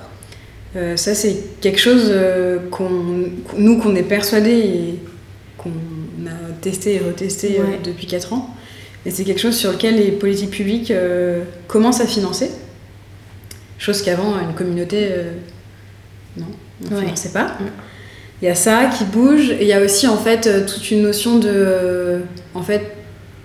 ça 0.95 1.13
c'est 1.13 1.35
quelque 1.59 1.79
chose 1.79 2.13
qu'on, 2.71 2.89
nous 3.57 3.77
qu'on 3.77 3.95
est 3.95 4.03
persuadé 4.03 4.51
et 4.51 4.99
qu'on 5.57 5.69
a 5.69 6.53
testé 6.61 6.95
et 6.95 6.99
retesté 6.99 7.59
depuis 7.83 8.07
4 8.07 8.31
ans. 8.33 8.55
Et 9.05 9.11
c'est 9.11 9.23
quelque 9.23 9.39
chose 9.39 9.55
sur 9.55 9.71
lequel 9.71 9.95
les 9.95 10.11
politiques 10.11 10.51
publiques 10.51 10.91
euh, 10.91 11.43
commencent 11.67 12.01
à 12.01 12.05
financer. 12.05 12.51
Chose 13.77 14.01
qu'avant, 14.01 14.37
une 14.39 14.53
communauté, 14.53 15.09
euh, 16.83 16.87
on 16.91 16.95
ne 16.95 16.99
finançait 17.01 17.29
pas. 17.29 17.57
Il 18.41 18.45
y 18.45 18.51
a 18.51 18.55
ça 18.55 18.85
qui 18.85 19.03
bouge, 19.03 19.51
et 19.51 19.61
il 19.61 19.67
y 19.67 19.73
a 19.73 19.81
aussi 19.81 20.07
en 20.07 20.17
fait 20.17 20.47
euh, 20.47 20.65
toute 20.65 20.91
une 20.91 21.01
notion 21.01 21.39
de, 21.39 22.21
en 22.53 22.61
fait, 22.61 22.95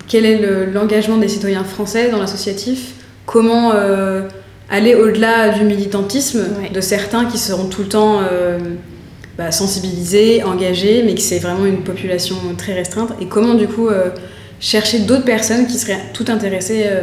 quel 0.06 0.24
est 0.24 0.66
l'engagement 0.72 1.16
des 1.16 1.28
citoyens 1.28 1.64
français 1.64 2.10
dans 2.10 2.18
l'associatif, 2.18 2.92
comment 3.24 3.72
aller 4.68 4.94
au-delà 4.94 5.48
du 5.48 5.64
militantisme 5.64 6.44
de 6.72 6.80
certains 6.82 7.24
qui 7.24 7.38
seront 7.38 7.68
tout 7.68 7.82
le 7.82 7.88
temps 7.88 8.20
bah, 9.38 9.50
sensibilisés, 9.50 10.42
engagés, 10.42 11.02
mais 11.06 11.14
que 11.14 11.22
c'est 11.22 11.38
vraiment 11.38 11.64
une 11.64 11.82
population 11.82 12.36
très 12.58 12.74
restreinte, 12.74 13.14
et 13.18 13.26
comment 13.26 13.54
du 13.54 13.66
coup 13.66 13.88
chercher 14.64 15.00
d'autres 15.00 15.24
personnes 15.24 15.66
qui 15.66 15.78
seraient 15.78 16.00
toutes 16.12 16.30
intéressées 16.30 16.84
euh, 16.86 17.02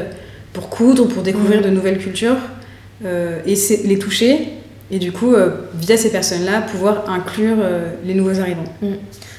pour 0.52 0.70
coudre, 0.70 1.08
pour 1.08 1.22
découvrir 1.22 1.62
de 1.62 1.70
nouvelles 1.70 2.00
cultures, 2.00 2.38
euh, 3.06 3.40
et 3.46 3.56
les 3.86 4.00
toucher, 4.00 4.50
et 4.92 5.00
du 5.00 5.12
coup, 5.12 5.34
euh, 5.34 5.50
via 5.76 5.98
ces 5.98 6.12
personnes-là, 6.12 6.62
pouvoir 6.62 7.10
inclure 7.10 7.58
les 8.04 8.14
nouveaux 8.14 8.40
arrivants. 8.40 8.64
Mm. 8.82 8.94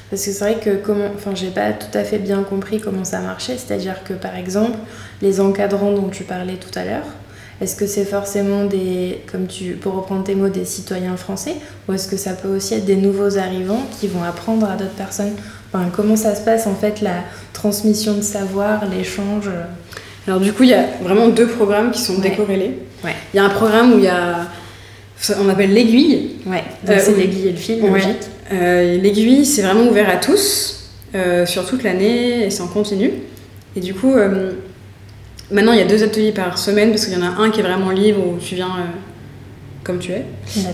Parce 0.09 0.25
que 0.25 0.31
c'est 0.31 0.39
vrai 0.43 0.55
que 0.63 0.75
comment, 0.75 1.07
enfin, 1.15 1.31
j'ai 1.33 1.49
pas 1.49 1.71
tout 1.71 1.97
à 1.97 2.03
fait 2.03 2.19
bien 2.19 2.43
compris 2.43 2.79
comment 2.79 3.03
ça 3.03 3.19
marchait. 3.19 3.57
C'est-à-dire 3.57 4.03
que 4.03 4.13
par 4.13 4.35
exemple, 4.35 4.77
les 5.21 5.39
encadrants 5.39 5.93
dont 5.93 6.09
tu 6.09 6.23
parlais 6.23 6.55
tout 6.55 6.77
à 6.77 6.85
l'heure, 6.85 7.05
est-ce 7.61 7.75
que 7.75 7.87
c'est 7.87 8.05
forcément 8.05 8.65
des, 8.65 9.21
comme 9.31 9.47
tu, 9.47 9.73
pour 9.73 9.93
reprendre 9.93 10.23
tes 10.23 10.35
mots, 10.35 10.49
des 10.49 10.65
citoyens 10.65 11.15
français, 11.17 11.55
ou 11.87 11.93
est-ce 11.93 12.07
que 12.07 12.17
ça 12.17 12.33
peut 12.33 12.49
aussi 12.49 12.73
être 12.73 12.85
des 12.85 12.95
nouveaux 12.95 13.37
arrivants 13.37 13.83
qui 13.99 14.07
vont 14.07 14.23
apprendre 14.23 14.69
à 14.69 14.75
d'autres 14.75 14.91
personnes? 14.91 15.33
Comment 15.95 16.15
ça 16.15 16.35
se 16.35 16.41
passe 16.41 16.67
en 16.67 16.75
fait 16.75 17.01
la 17.01 17.23
transmission 17.51 18.15
de 18.15 18.21
savoir, 18.21 18.85
l'échange? 18.87 19.49
Alors 20.27 20.39
du 20.39 20.53
coup, 20.53 20.63
il 20.63 20.69
y 20.69 20.73
a 20.73 20.85
vraiment 21.01 21.29
deux 21.29 21.47
programmes 21.47 21.91
qui 21.91 22.01
sont 22.01 22.19
décorrélés. 22.19 22.79
Il 23.03 23.37
y 23.37 23.39
a 23.39 23.45
un 23.45 23.49
programme 23.49 23.93
où 23.93 23.97
il 23.97 24.03
y 24.03 24.09
a, 24.09 24.47
on 25.39 25.49
appelle 25.49 25.73
l'aiguille. 25.73 26.31
Ouais. 26.45 26.63
Donc 26.85 26.99
c'est 26.99 27.11
euh, 27.11 27.17
l'aiguille 27.17 27.47
et 27.47 27.51
le 27.51 27.57
fil, 27.57 27.83
euh, 28.51 28.97
l'aiguille, 28.97 29.45
c'est 29.45 29.61
vraiment 29.61 29.87
ouvert 29.89 30.09
à 30.09 30.17
tous 30.17 30.89
euh, 31.15 31.45
sur 31.45 31.65
toute 31.65 31.83
l'année 31.83 32.45
et 32.45 32.49
c'est 32.49 32.61
en 32.61 32.67
continu. 32.67 33.11
Et 33.75 33.79
du 33.79 33.93
coup, 33.93 34.13
maintenant 35.51 35.73
il 35.73 35.79
y 35.79 35.81
a 35.81 35.85
deux 35.85 36.03
ateliers 36.03 36.31
par 36.31 36.57
semaine 36.57 36.91
parce 36.91 37.05
qu'il 37.05 37.13
y 37.13 37.17
en 37.17 37.25
a 37.25 37.41
un 37.41 37.49
qui 37.49 37.59
est 37.59 37.63
vraiment 37.63 37.89
libre 37.89 38.19
où 38.27 38.37
tu 38.37 38.55
viens 38.55 38.69
comme 39.83 39.99
tu 39.99 40.11
es. 40.11 40.25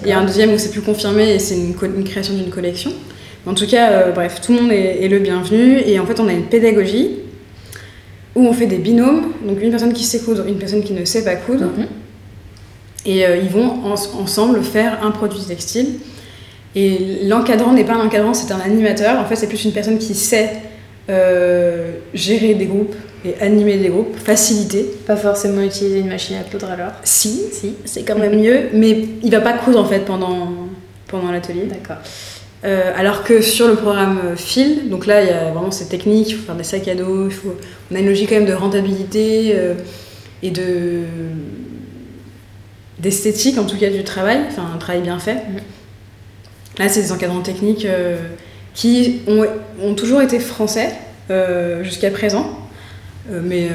Il 0.03 0.09
y 0.09 0.11
a 0.11 0.19
un 0.19 0.25
deuxième 0.25 0.53
où 0.53 0.57
c'est 0.57 0.71
plus 0.71 0.81
confirmé 0.81 1.35
et 1.35 1.39
c'est 1.39 1.55
une 1.55 2.03
création 2.03 2.33
d'une 2.33 2.49
collection. 2.49 2.91
En 3.45 3.53
tout 3.53 3.67
cas, 3.67 3.91
euh, 3.91 4.11
bref, 4.11 4.41
tout 4.41 4.53
le 4.53 4.61
monde 4.61 4.71
est, 4.71 5.07
le 5.07 5.19
bienvenu. 5.19 5.79
Et 5.85 5.99
en 5.99 6.05
fait, 6.05 6.19
on 6.19 6.27
a 6.27 6.33
une 6.33 6.45
pédagogie 6.45 7.11
où 8.35 8.45
on 8.45 8.53
fait 8.53 8.67
des 8.67 8.77
binômes. 8.77 9.33
Donc, 9.45 9.61
une 9.61 9.71
personne 9.71 9.93
qui 9.93 10.03
sait 10.03 10.19
coudre, 10.19 10.45
une 10.47 10.57
personne 10.57 10.83
qui 10.83 10.93
ne 10.93 11.05
sait 11.05 11.23
pas 11.23 11.35
coudre. 11.35 11.65
Mhm. 11.65 11.87
Et 13.05 13.25
euh, 13.25 13.37
ils 13.37 13.49
vont 13.49 13.83
ensemble 13.85 14.63
faire 14.63 15.03
un 15.03 15.11
produit 15.11 15.41
textile. 15.41 15.99
Et 16.75 17.21
l'encadrant 17.23 17.73
n'est 17.73 17.83
pas 17.83 17.95
un 17.95 18.05
encadrant, 18.05 18.33
c'est 18.33 18.53
un 18.53 18.59
animateur. 18.59 19.19
En 19.19 19.25
fait, 19.25 19.35
c'est 19.35 19.47
plus 19.47 19.63
une 19.65 19.71
personne 19.71 19.97
qui 19.97 20.13
sait 20.13 20.51
euh, 21.09 21.93
gérer 22.13 22.53
des 22.53 22.65
groupes 22.65 22.95
et 23.25 23.35
animer 23.41 23.77
des 23.77 23.89
groupes, 23.89 24.15
faciliter. 24.15 24.83
Pas 25.05 25.15
forcément 25.15 25.61
utiliser 25.61 25.99
une 25.99 26.09
machine 26.09 26.37
à 26.37 26.43
coudre 26.43 26.69
alors? 26.69 26.91
Si, 27.03 27.41
si, 27.51 27.73
c'est 27.85 28.03
quand 28.03 28.17
même 28.17 28.39
mieux, 28.39 28.69
mais 28.73 29.05
il 29.23 29.31
va 29.31 29.41
pas 29.41 29.53
coudre 29.53 29.79
en 29.79 29.85
fait 29.85 30.05
pendant, 30.05 30.53
pendant 31.07 31.31
l'atelier. 31.31 31.63
D'accord. 31.63 31.97
Euh, 32.65 32.91
alors 32.95 33.23
que 33.23 33.41
sur 33.41 33.67
le 33.67 33.75
programme 33.75 34.35
fil, 34.35 34.89
donc 34.89 35.05
là 35.05 35.23
il 35.23 35.27
y 35.27 35.31
a 35.31 35.51
vraiment 35.51 35.71
ces 35.71 35.87
techniques, 35.87 36.29
il 36.29 36.35
faut 36.35 36.45
faire 36.45 36.55
des 36.55 36.63
sacs 36.65 36.87
à 36.89 36.95
dos, 36.95 37.27
il 37.27 37.31
faut... 37.31 37.55
on 37.89 37.95
a 37.95 37.99
une 37.99 38.07
logique 38.07 38.29
quand 38.29 38.35
même 38.35 38.45
de 38.45 38.53
rentabilité 38.53 39.53
euh, 39.55 39.75
et 40.43 40.51
de 40.51 41.03
d'esthétique 42.99 43.57
en 43.57 43.65
tout 43.65 43.77
cas 43.77 43.89
du 43.89 44.03
travail, 44.03 44.39
enfin 44.47 44.63
un 44.73 44.77
travail 44.77 45.01
bien 45.01 45.19
fait. 45.19 45.37
Là 46.77 46.89
c'est 46.89 47.01
des 47.01 47.11
encadrants 47.11 47.41
techniques 47.41 47.85
euh, 47.85 48.17
qui 48.73 49.21
ont, 49.27 49.93
toujours 49.95 50.21
été 50.21 50.39
français 50.39 50.91
jusqu'à 51.81 52.09
présent, 52.09 52.59
mais 53.29 53.69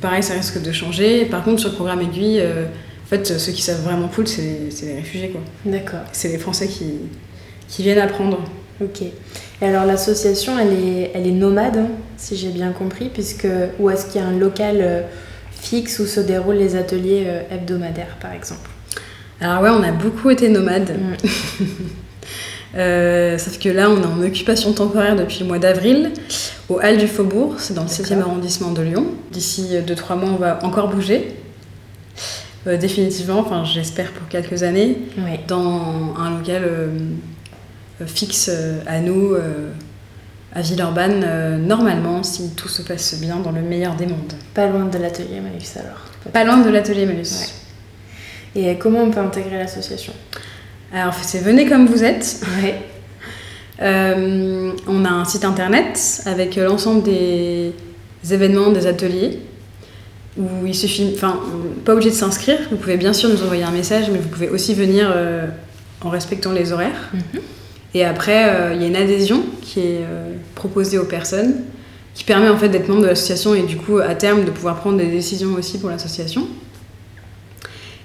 pareil 0.00 0.22
ça 0.22 0.34
risque 0.34 0.62
de 0.62 0.70
changer. 0.72 1.24
Par 1.24 1.42
contre 1.42 1.60
sur 1.60 1.70
le 1.70 1.74
programme 1.74 2.00
aiguille, 2.02 2.42
en 2.42 3.08
fait 3.08 3.38
ceux 3.38 3.52
qui 3.52 3.62
savent 3.62 3.82
vraiment 3.82 4.08
cool 4.08 4.28
c'est 4.28 4.70
les 4.82 4.94
réfugiés 4.96 5.30
quoi. 5.30 5.40
D'accord. 5.64 6.00
C'est 6.12 6.28
les 6.28 6.38
Français 6.38 6.68
qui 6.68 6.94
qui 7.68 7.82
viennent 7.82 7.98
apprendre. 7.98 8.38
Ok. 8.82 9.02
Et 9.02 9.64
alors 9.66 9.84
l'association, 9.84 10.58
elle 10.58 10.72
est, 10.72 11.10
elle 11.14 11.26
est 11.26 11.32
nomade, 11.32 11.76
hein, 11.76 11.88
si 12.16 12.36
j'ai 12.36 12.50
bien 12.50 12.72
compris, 12.72 13.10
puisque 13.12 13.48
où 13.78 13.90
est-ce 13.90 14.06
qu'il 14.06 14.20
y 14.20 14.24
a 14.24 14.26
un 14.26 14.38
local 14.38 14.76
euh, 14.80 15.02
fixe 15.60 15.98
où 15.98 16.06
se 16.06 16.20
déroulent 16.20 16.56
les 16.56 16.76
ateliers 16.76 17.24
euh, 17.26 17.42
hebdomadaires, 17.50 18.16
par 18.20 18.32
exemple 18.32 18.68
Alors 19.40 19.62
ouais, 19.62 19.70
on 19.70 19.82
a 19.82 19.92
beaucoup 19.92 20.30
été 20.30 20.48
nomades. 20.48 20.96
Mm. 20.98 21.64
Euh, 22.76 23.38
sauf 23.38 23.58
que 23.58 23.70
là, 23.70 23.88
on 23.88 24.02
est 24.02 24.06
en 24.06 24.22
occupation 24.22 24.74
temporaire 24.74 25.16
depuis 25.16 25.40
le 25.40 25.46
mois 25.46 25.58
d'avril 25.58 26.12
au 26.68 26.78
Halles 26.78 26.98
du 26.98 27.08
Faubourg, 27.08 27.54
c'est 27.56 27.72
dans 27.72 27.82
le 27.82 27.88
7e 27.88 28.20
arrondissement 28.20 28.72
de 28.72 28.82
Lyon. 28.82 29.06
D'ici 29.32 29.70
2-3 29.84 30.18
mois, 30.18 30.28
on 30.28 30.36
va 30.36 30.58
encore 30.62 30.88
bouger. 30.88 31.34
définitivement, 32.66 33.38
enfin 33.38 33.64
j'espère 33.64 34.12
pour 34.12 34.28
quelques 34.28 34.64
années, 34.64 34.98
dans 35.48 36.14
un 36.18 36.36
local 36.36 36.62
euh, 38.00 38.06
fixe 38.06 38.50
euh, 38.52 38.80
à 38.86 39.00
nous 39.00 39.34
euh, 39.34 39.70
à 40.54 40.62
Villeurbanne, 40.62 41.58
normalement, 41.66 42.22
si 42.22 42.50
tout 42.54 42.68
se 42.68 42.82
passe 42.82 43.20
bien 43.20 43.36
dans 43.36 43.52
le 43.52 43.60
meilleur 43.60 43.94
des 43.96 44.06
mondes. 44.06 44.32
Pas 44.54 44.66
loin 44.66 44.86
de 44.86 44.98
l'atelier 44.98 45.40
Malus 45.40 45.68
alors 45.76 46.06
Pas 46.32 46.44
loin 46.44 46.58
de 46.58 46.70
l'atelier 46.70 47.06
Malus. 47.06 47.52
Et 48.54 48.76
comment 48.78 49.02
on 49.02 49.10
peut 49.10 49.20
intégrer 49.20 49.58
l'association? 49.58 50.12
Alors, 50.92 51.14
c'est 51.20 51.40
venez 51.40 51.66
comme 51.66 51.86
vous 51.86 52.02
êtes. 52.02 52.40
on 53.80 55.04
a 55.04 55.10
un 55.10 55.24
site 55.24 55.44
internet 55.44 56.22
avec 56.26 56.56
l'ensemble 56.56 57.02
des 57.02 57.72
événements, 58.30 58.70
des 58.70 58.86
ateliers. 58.86 59.40
où 60.36 60.66
il 60.66 60.74
suffit, 60.74 61.12
enfin, 61.14 61.40
pas 61.84 61.92
obligé 61.92 62.10
de 62.10 62.14
s'inscrire. 62.14 62.58
Vous 62.70 62.76
pouvez 62.76 62.96
bien 62.96 63.12
sûr 63.12 63.28
nous 63.28 63.42
envoyer 63.42 63.64
un 63.64 63.70
message, 63.70 64.10
mais 64.10 64.18
vous 64.18 64.28
pouvez 64.28 64.48
aussi 64.48 64.74
venir 64.74 65.10
euh, 65.14 65.46
en 66.00 66.10
respectant 66.10 66.52
les 66.52 66.72
horaires. 66.72 67.10
Mhm. 67.12 67.40
Et 67.98 68.04
après, 68.04 68.48
euh, 68.48 68.74
il 68.74 68.80
y 68.80 68.84
a 68.84 68.86
une 68.86 68.94
adhésion 68.94 69.42
qui 69.60 69.80
est 69.80 70.02
euh, 70.02 70.30
proposée 70.54 70.98
aux 70.98 71.04
personnes, 71.04 71.64
qui 72.14 72.22
permet 72.22 72.48
en 72.48 72.56
fait 72.56 72.68
d'être 72.68 72.86
membre 72.86 73.02
de 73.02 73.06
l'association 73.08 73.56
et 73.56 73.62
du 73.62 73.76
coup, 73.76 73.98
à 73.98 74.14
terme, 74.14 74.44
de 74.44 74.52
pouvoir 74.52 74.76
prendre 74.76 74.98
des 74.98 75.08
décisions 75.08 75.54
aussi 75.54 75.80
pour 75.80 75.90
l'association. 75.90 76.46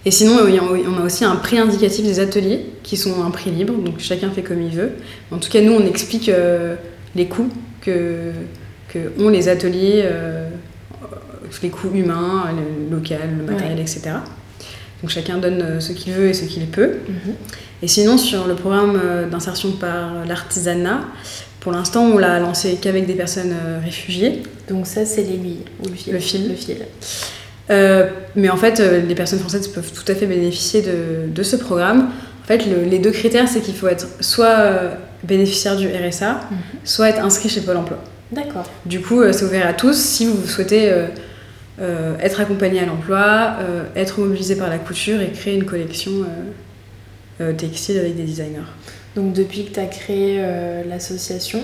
Et 0.03 0.09
sinon, 0.09 0.39
on 0.39 0.99
a 0.99 1.05
aussi 1.05 1.23
un 1.25 1.35
prix 1.35 1.59
indicatif 1.59 2.03
des 2.03 2.19
ateliers, 2.19 2.65
qui 2.81 2.97
sont 2.97 3.23
un 3.23 3.29
prix 3.29 3.51
libre, 3.51 3.75
donc 3.75 3.99
chacun 3.99 4.31
fait 4.31 4.41
comme 4.41 4.63
il 4.63 4.75
veut. 4.75 4.93
En 5.29 5.37
tout 5.37 5.51
cas, 5.51 5.61
nous, 5.61 5.73
on 5.73 5.85
explique 5.85 6.27
euh, 6.27 6.73
les 7.13 7.27
coûts 7.27 7.49
que, 7.81 8.31
que 8.87 9.11
ont 9.19 9.29
les 9.29 9.47
ateliers, 9.47 10.01
euh, 10.05 10.49
les 11.61 11.69
coûts 11.69 11.91
humains, 11.93 12.45
le 12.89 12.95
local, 12.95 13.29
le 13.37 13.43
matériel, 13.43 13.79
etc. 13.79 14.01
Donc 15.03 15.11
chacun 15.11 15.37
donne 15.37 15.79
ce 15.79 15.91
qu'il 15.91 16.13
veut 16.13 16.29
et 16.29 16.33
ce 16.33 16.45
qu'il 16.45 16.65
peut. 16.65 16.93
Mhm. 17.07 17.35
Et 17.83 17.87
sinon, 17.87 18.17
sur 18.17 18.47
le 18.47 18.55
programme 18.55 18.97
euh, 19.03 19.27
d'insertion 19.29 19.73
par 19.73 20.25
l'artisanat, 20.25 21.01
pour 21.59 21.71
l'instant, 21.73 22.03
on 22.05 22.17
l'a 22.17 22.39
lancé 22.39 22.77
qu'avec 22.81 23.05
des 23.05 23.13
personnes 23.13 23.51
euh, 23.53 23.79
réfugiées. 23.83 24.41
Donc 24.69 24.87
ça, 24.87 25.05
c'est 25.05 25.21
l'aiguille 25.23 25.65
ou 25.83 25.89
le 25.89 25.93
fil. 25.95 26.13
Le 26.13 26.19
fil. 26.19 26.47
Le 26.49 26.55
fil. 26.55 26.77
Euh, 27.69 28.07
mais 28.35 28.49
en 28.49 28.55
fait, 28.57 28.79
les 28.79 29.15
personnes 29.15 29.39
françaises 29.39 29.67
peuvent 29.67 29.91
tout 29.91 30.09
à 30.09 30.15
fait 30.15 30.25
bénéficier 30.25 30.81
de, 30.81 31.29
de 31.29 31.43
ce 31.43 31.55
programme. 31.57 32.09
En 32.43 32.47
fait, 32.47 32.65
le- 32.65 32.83
les 32.89 32.99
deux 32.99 33.11
critères, 33.11 33.47
c'est 33.49 33.59
qu'il 33.61 33.75
faut 33.75 33.87
être 33.87 34.07
soit 34.21 34.57
bénéficiaire 35.23 35.75
du 35.77 35.87
RSA, 35.87 36.39
Mhm. 36.51 36.57
soit 36.85 37.09
être 37.09 37.19
inscrit 37.23 37.49
chez 37.49 37.61
Pôle 37.61 37.77
emploi. 37.77 37.99
D'accord. 38.31 38.63
Du 38.85 38.99
coup, 39.01 39.21
c'est 39.31 39.45
ouvert 39.45 39.67
à 39.67 39.73
tous 39.73 39.95
si 39.97 40.25
vous 40.25 40.45
souhaitez 40.47 40.89
euh, 40.91 41.05
euh, 41.81 42.15
être 42.21 42.39
accompagné 42.41 42.79
à 42.81 42.85
l'emploi, 42.85 43.57
être 43.95 44.19
mobilisé 44.21 44.55
par 44.55 44.69
la 44.69 44.77
couture 44.77 45.21
et 45.21 45.29
créer 45.31 45.55
une 45.55 45.65
collection 45.65 46.11
textile 47.51 47.97
avec 47.99 48.15
des 48.15 48.23
designers. 48.23 48.69
Donc 49.15 49.33
depuis 49.33 49.65
que 49.65 49.73
tu 49.73 49.79
as 49.79 49.85
créé 49.85 50.37
euh, 50.39 50.83
l'association, 50.87 51.59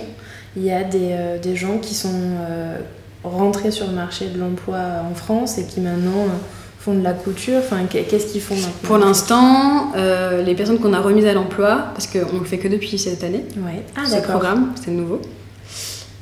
il 0.57 0.63
y 0.65 0.71
a 0.71 0.83
des, 0.83 1.11
euh, 1.11 1.37
des 1.39 1.55
gens 1.55 1.77
qui 1.77 1.93
sont 1.95 2.09
euh, 2.13 2.77
rentrés 3.23 3.71
sur 3.71 3.87
le 3.87 3.93
marché 3.93 4.27
de 4.27 4.39
l'emploi 4.39 4.79
en 5.09 5.15
France 5.15 5.57
et 5.57 5.63
qui 5.65 5.79
maintenant 5.79 6.23
euh, 6.25 6.37
font 6.79 6.93
de 6.93 7.03
la 7.03 7.13
couture. 7.13 7.59
Enfin, 7.59 7.77
qu'est- 7.89 8.03
qu'est-ce 8.03 8.31
qu'ils 8.31 8.41
font 8.41 8.55
maintenant? 8.55 8.71
Pour 8.83 8.97
l'instant, 8.97 9.91
euh, 9.95 10.41
les 10.43 10.55
personnes 10.55 10.79
qu'on 10.79 10.93
a 10.93 10.99
remises 11.01 11.25
à 11.25 11.33
l'emploi, 11.33 11.85
parce 11.93 12.07
qu'on 12.07 12.39
le 12.39 12.45
fait 12.45 12.57
que 12.57 12.67
depuis 12.67 12.97
cette 12.99 13.23
année, 13.23 13.45
Ouais. 13.57 13.83
Ah 13.95 14.05
ce 14.05 14.17
programme, 14.21 14.73
c'est 14.83 14.91
nouveau, 14.91 15.21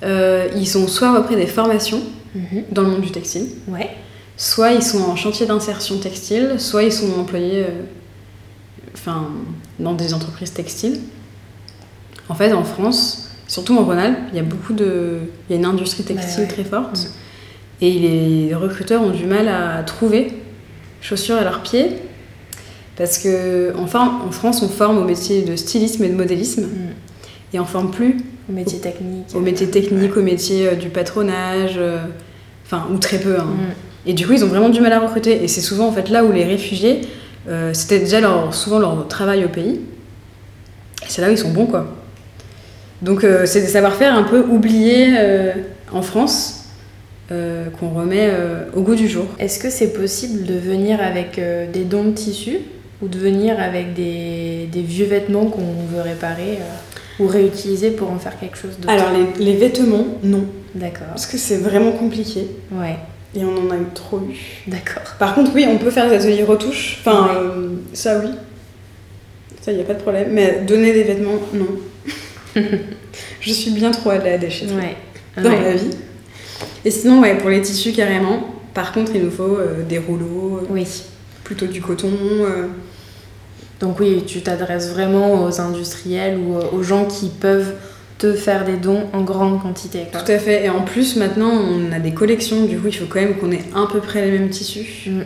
euh, 0.03 0.47
ils 0.55 0.67
sont 0.67 0.87
soit 0.87 1.15
repris 1.15 1.35
des 1.35 1.47
formations 1.47 2.01
Mhm. 2.35 2.63
dans 2.71 2.83
le 2.83 2.89
monde 2.89 3.01
du 3.01 3.11
textile, 3.11 3.47
Ouais. 3.67 3.89
soit 4.35 4.71
ils 4.73 4.83
sont 4.83 5.01
en 5.03 5.15
chantier 5.15 5.45
d'insertion 5.45 5.97
textile, 5.97 6.55
soit 6.59 6.83
ils 6.83 6.91
sont 6.93 7.11
employés 7.19 7.63
euh, 7.63 7.69
enfin, 8.99 9.29
dans 9.79 9.93
des 9.93 10.13
entreprises 10.13 10.53
textiles. 10.53 10.99
En 12.29 12.36
fait, 12.36 12.53
en 12.53 12.63
France, 12.63 13.29
surtout 13.47 13.77
en 13.77 13.83
Rhône-Alpes, 13.86 14.17
il 14.31 14.38
y 14.38 14.39
a 14.39 14.43
beaucoup 14.43 14.73
de... 14.73 15.19
Il 15.49 15.53
y 15.53 15.55
a 15.55 15.60
une 15.60 15.65
industrie 15.65 16.03
textile 16.03 16.43
ouais. 16.43 16.47
très 16.49 16.63
forte. 16.63 16.97
Mm. 16.97 17.07
Et 17.81 17.91
les 17.91 18.55
recruteurs 18.55 19.01
ont 19.01 19.12
du 19.12 19.25
mal 19.25 19.47
à 19.47 19.83
trouver 19.83 20.33
chaussures 21.01 21.36
à 21.38 21.43
leurs 21.43 21.62
pieds. 21.62 21.89
Parce 22.97 23.19
que, 23.19 23.73
enfin, 23.77 24.21
en 24.27 24.31
France, 24.31 24.62
on 24.63 24.67
forme 24.69 24.97
au 24.97 25.03
métier 25.03 25.43
de 25.43 25.55
stylisme 25.55 26.03
et 26.03 26.10
de 26.10 26.15
modélisme. 26.15 26.63
Mm. 26.63 27.53
Et 27.53 27.60
on 27.60 27.65
forme 27.65 27.91
plus 27.91 28.17
Au 28.49 28.53
métier 28.53 28.79
technique. 28.79 29.27
au 29.33 29.39
métier 29.39 29.69
technique, 29.69 30.17
au 30.17 30.21
métier 30.21 30.67
euh, 30.67 30.75
du 30.75 30.89
patronage, 30.89 31.75
euh, 31.77 31.99
enfin, 32.65 32.88
ou 32.91 32.97
très 32.97 33.19
peu. 33.19 33.39
hein. 33.39 33.45
Mm. 33.45 34.10
Et 34.10 34.13
du 34.13 34.25
coup, 34.25 34.33
ils 34.33 34.43
ont 34.43 34.47
vraiment 34.47 34.69
du 34.69 34.81
mal 34.81 34.91
à 34.93 34.99
recruter. 34.99 35.43
Et 35.43 35.47
c'est 35.47 35.62
souvent 35.62 35.88
en 35.88 35.91
fait 35.91 36.10
là 36.10 36.23
où 36.25 36.31
les 36.31 36.43
réfugiés, 36.45 37.01
euh, 37.47 37.73
c'était 37.73 37.99
déjà 37.99 38.19
leur, 38.19 38.53
souvent 38.53 38.79
leur 38.79 39.07
travail 39.07 39.45
au 39.45 39.49
pays. 39.49 39.81
Et 41.03 41.10
c'est 41.10 41.21
là 41.21 41.29
où 41.29 41.31
ils 41.31 41.38
sont 41.38 41.51
bons, 41.51 41.67
quoi. 41.67 41.95
Donc, 43.01 43.23
euh, 43.23 43.45
c'est 43.45 43.62
des 43.62 43.67
savoir-faire 43.67 44.15
un 44.15 44.23
peu 44.23 44.39
oubliés 44.39 45.13
euh, 45.17 45.53
en 45.91 46.01
France, 46.01 46.65
euh, 47.31 47.67
qu'on 47.79 47.89
remet 47.89 48.29
euh, 48.31 48.65
au 48.75 48.81
goût 48.81 48.95
du 48.95 49.07
jour. 49.07 49.25
Est-ce 49.38 49.60
que 49.60 49.69
c'est 49.69 49.93
possible 49.93 50.45
de 50.45 50.55
venir 50.55 50.99
avec 51.01 51.38
euh, 51.38 51.71
des 51.71 51.83
dons 51.83 52.05
de 52.05 52.12
tissu 52.12 52.57
ou 53.01 53.07
de 53.07 53.19
venir 53.19 53.60
avec 53.60 53.93
des, 53.93 54.67
des 54.71 54.81
vieux 54.81 55.05
vêtements 55.05 55.45
qu'on 55.45 55.86
veut 55.93 56.01
réparer 56.01 56.60
euh, 56.60 57.23
ou 57.23 57.27
réutiliser 57.27 57.91
pour 57.91 58.10
en 58.12 58.17
faire 58.17 58.39
quelque 58.39 58.57
chose 58.57 58.77
d'autre? 58.79 58.89
Alors, 58.89 59.12
les, 59.12 59.45
les 59.45 59.55
vêtements, 59.55 60.07
non. 60.23 60.45
D'accord. 60.73 61.07
Parce 61.10 61.27
que 61.27 61.38
c'est 61.38 61.57
vraiment 61.57 61.91
compliqué. 61.91 62.47
Ouais, 62.71 62.97
Et 63.35 63.43
on 63.43 63.67
en 63.67 63.71
a 63.71 63.75
eu 63.75 63.85
trop 63.93 64.19
eu. 64.19 64.35
d'accord. 64.69 65.03
Par 65.19 65.35
contre, 65.35 65.51
oui, 65.53 65.65
on 65.69 65.77
peut 65.77 65.91
faire 65.91 66.09
des 66.09 66.15
ateliers 66.15 66.43
retouches. 66.43 66.97
Enfin, 67.01 67.23
Ouais. 67.27 67.31
euh, 67.35 67.67
ça, 67.93 68.19
oui. 68.23 68.31
Ça, 69.61 69.71
il 69.71 69.75
n'y 69.75 69.81
a 69.81 69.85
pas 69.85 69.93
de 69.93 70.01
problème. 70.01 70.29
Mais 70.31 70.61
donner 70.65 70.93
des 70.93 71.03
vêtements, 71.03 71.39
non. 71.53 71.67
Je 73.41 73.53
suis 73.53 73.71
bien 73.71 73.91
trop 73.91 74.11
à 74.11 74.17
la 74.17 74.37
déchetterie 74.37 74.75
Ouais. 74.77 74.95
dans 75.43 75.49
Ouais. 75.49 75.59
ma 75.61 75.71
vie. 75.73 75.89
Et 76.85 76.91
sinon, 76.91 77.19
ouais, 77.21 77.37
pour 77.37 77.49
les 77.49 77.61
tissus, 77.61 77.91
carrément. 77.91 78.53
Par 78.73 78.91
contre, 78.93 79.11
il 79.15 79.23
nous 79.23 79.31
faut 79.31 79.57
euh, 79.57 79.83
des 79.87 79.97
rouleaux, 79.99 80.59
euh, 80.63 80.67
Oui. 80.69 80.87
plutôt 81.43 81.65
du 81.67 81.81
coton. 81.81 82.09
euh. 82.11 82.67
Donc 83.79 83.99
oui, 83.99 84.23
tu 84.25 84.41
t'adresses 84.41 84.89
vraiment 84.91 85.43
aux 85.45 85.61
industriels 85.61 86.39
ou 86.39 86.55
aux 86.75 86.81
gens 86.83 87.05
qui 87.05 87.29
peuvent 87.29 87.73
te 88.17 88.34
faire 88.34 88.65
des 88.65 88.77
dons 88.77 89.06
en 89.13 89.21
grande 89.21 89.62
quantité. 89.62 90.03
quoi. 90.12 90.21
Tout 90.21 90.32
à 90.32 90.39
fait. 90.39 90.65
Et 90.65 90.69
en 90.69 90.82
plus, 90.82 91.15
maintenant, 91.17 91.51
on 91.51 91.91
a 91.91 91.99
des 91.99 92.13
collections. 92.13 92.65
Du 92.65 92.77
coup, 92.77 92.88
il 92.88 92.95
faut 92.95 93.06
quand 93.06 93.19
même 93.19 93.36
qu'on 93.36 93.51
ait 93.51 93.63
à 93.75 93.86
peu 93.91 93.99
près 93.99 94.25
les 94.25 94.32
mêmes 94.38 94.49
tissus. 94.49 95.10
Mm. 95.12 95.21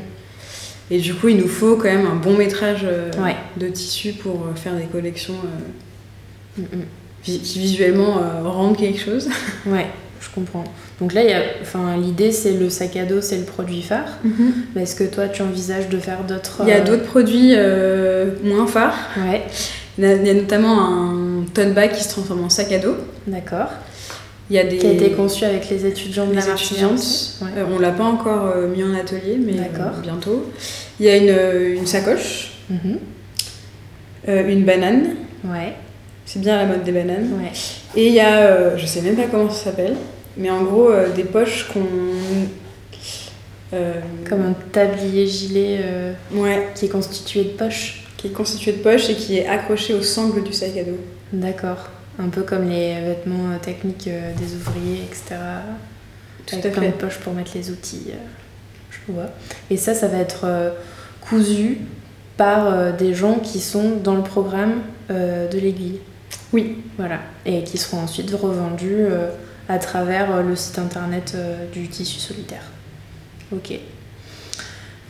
Et 0.93 0.99
du 0.99 1.13
coup, 1.13 1.29
il 1.29 1.37
nous 1.37 1.47
faut 1.47 1.77
quand 1.77 1.85
même 1.85 2.05
un 2.05 2.15
bon 2.15 2.35
métrage 2.35 2.81
euh, 2.83 3.09
Ouais. 3.23 3.35
de 3.57 3.67
tissus 3.69 4.11
pour 4.11 4.41
euh, 4.47 4.55
faire 4.55 4.73
des 4.75 4.85
collections 4.85 5.35
euh, 5.35 6.61
Mm, 6.61 6.63
mm. 6.63 6.83
vi- 7.25 7.39
qui 7.39 7.59
visuellement 7.59 8.17
euh, 8.17 8.43
rendent 8.47 8.75
quelque 8.77 8.99
chose. 8.99 9.29
Ouais, 9.65 9.85
je 10.19 10.27
comprends. 10.35 10.65
Donc 10.99 11.13
là, 11.13 11.21
l'idée 11.97 12.33
c'est 12.33 12.51
le 12.53 12.69
sac 12.69 12.97
à 12.97 13.05
dos, 13.05 13.21
c'est 13.21 13.37
le 13.37 13.45
produit 13.45 13.81
phare. 13.81 14.19
Mais 14.75 14.83
est-ce 14.83 14.95
que 14.97 15.05
toi, 15.05 15.29
tu 15.29 15.41
envisages 15.43 15.87
de 15.87 15.97
faire 15.97 16.23
d'autres 16.27 16.57
Il 16.63 16.67
y 16.67 16.73
a 16.73 16.81
d'autres 16.81 17.05
produits 17.05 17.55
moins 18.43 18.67
phares. 18.67 18.97
Ouais, 19.17 19.43
Il 19.97 20.03
y, 20.05 20.29
a, 20.29 20.33
notamment 20.33 20.79
un 20.79 21.43
tote 21.53 21.73
bag 21.73 21.91
qui 21.91 22.03
se 22.03 22.09
transforme 22.09 22.43
en 22.45 22.49
sac 22.49 22.71
à 22.71 22.79
dos. 22.79 22.95
d'accord. 23.27 23.67
Il 24.49 24.55
y 24.55 24.59
a 24.59 24.63
des 24.65 24.77
Qui 24.77 24.87
a 24.87 24.91
été 24.91 25.11
conçu 25.11 25.45
avec 25.45 25.69
les 25.69 25.85
étudiants 25.85 26.25
de 26.25 26.31
les 26.33 26.41
la 26.41 26.53
étudiantes. 26.53 26.99
Ouais. 27.41 27.47
Euh, 27.57 27.65
on 27.73 27.79
l'a 27.79 27.91
pas 27.91 28.03
encore 28.03 28.47
euh, 28.53 28.67
mis 28.67 28.83
en 28.83 28.93
atelier, 28.93 29.37
mais 29.39 29.53
euh, 29.53 30.01
bientôt. 30.01 30.51
Il 30.99 31.05
y 31.05 31.09
a 31.09 31.15
une, 31.17 31.77
une 31.77 31.85
sacoche, 31.85 32.51
Mhm. 32.69 32.97
euh, 34.27 34.47
une 34.49 34.63
banane. 34.65 35.15
Ouais, 35.45 35.73
C'est 36.25 36.39
bien 36.41 36.57
la 36.57 36.65
mode 36.65 36.83
des 36.83 36.91
bananes. 36.91 37.29
ouais. 37.39 37.51
Et 37.95 38.07
il 38.07 38.13
y 38.13 38.19
a, 38.19 38.39
euh, 38.41 38.77
je 38.77 38.85
sais 38.85 39.01
même 39.01 39.15
pas 39.15 39.27
comment 39.31 39.49
ça 39.49 39.65
s'appelle, 39.65 39.95
mais 40.37 40.49
en 40.49 40.63
gros 40.63 40.89
euh, 40.91 41.09
des 41.15 41.23
poches 41.23 41.67
qu'on. 41.71 41.79
euh, 43.73 43.93
Comme 44.29 44.41
un 44.41 44.53
tablier 44.71 45.25
gilet 45.27 45.79
euh, 45.81 46.13
Ouais, 46.33 46.69
qui 46.75 46.85
est 46.85 46.89
constitué 46.89 47.43
de 47.43 47.49
poches. 47.49 48.00
Qui 48.21 48.27
est 48.27 48.31
constitué 48.31 48.73
de 48.73 48.77
poches 48.77 49.09
et 49.09 49.15
qui 49.15 49.37
est 49.39 49.47
accroché 49.47 49.95
au 49.95 50.03
sangle 50.03 50.43
du 50.43 50.53
sac 50.53 50.77
à 50.77 50.83
dos. 50.83 50.99
D'accord. 51.33 51.89
Un 52.19 52.29
peu 52.29 52.43
comme 52.43 52.69
les 52.69 53.01
vêtements 53.01 53.49
euh, 53.51 53.57
techniques 53.59 54.07
euh, 54.07 54.31
des 54.35 54.53
ouvriers, 54.55 55.01
etc. 55.03 55.35
Tout 56.45 56.55
avec 56.55 56.65
à 56.67 56.69
plein 56.69 56.81
fait. 56.83 56.87
de 56.89 56.93
poches 56.93 57.17
pour 57.17 57.33
mettre 57.33 57.51
les 57.55 57.71
outils. 57.71 58.09
euh, 58.09 58.17
je 58.91 59.11
vois. 59.11 59.29
Et 59.71 59.77
ça, 59.77 59.95
ça 59.95 60.07
va 60.07 60.17
être 60.19 60.45
cousu 61.21 61.79
par 62.37 62.93
des 62.93 63.13
gens 63.15 63.39
qui 63.39 63.59
sont 63.59 63.95
dans 64.03 64.15
le 64.15 64.21
programme 64.21 64.81
de 65.09 65.57
l'aiguille. 65.57 65.99
Oui. 66.53 66.77
Voilà. 66.97 67.19
Et 67.45 67.63
qui 67.63 67.77
seront 67.77 67.99
ensuite 68.01 68.29
revendus 68.31 69.05
à 69.69 69.79
travers 69.79 70.43
le 70.43 70.55
site 70.55 70.77
internet 70.77 71.35
du 71.73 71.87
tissu 71.87 72.19
solitaire. 72.19 72.63
Ok. 73.53 73.79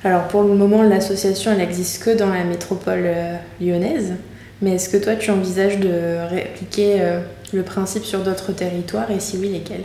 Alors 0.03 0.27
pour 0.27 0.43
le 0.43 0.55
moment, 0.55 0.81
l'association, 0.81 1.51
elle 1.51 1.59
n'existe 1.59 2.03
que 2.03 2.17
dans 2.17 2.29
la 2.29 2.43
métropole 2.43 3.03
euh, 3.05 3.35
lyonnaise. 3.59 4.13
Mais 4.61 4.75
est-ce 4.75 4.89
que 4.89 4.97
toi, 4.97 5.15
tu 5.15 5.31
envisages 5.31 5.79
de 5.79 6.27
répliquer 6.29 6.97
euh, 6.99 7.19
le 7.51 7.63
principe 7.63 8.05
sur 8.05 8.19
d'autres 8.19 8.51
territoires? 8.51 9.09
Et 9.09 9.19
si 9.19 9.37
oui, 9.37 9.49
lesquels? 9.49 9.83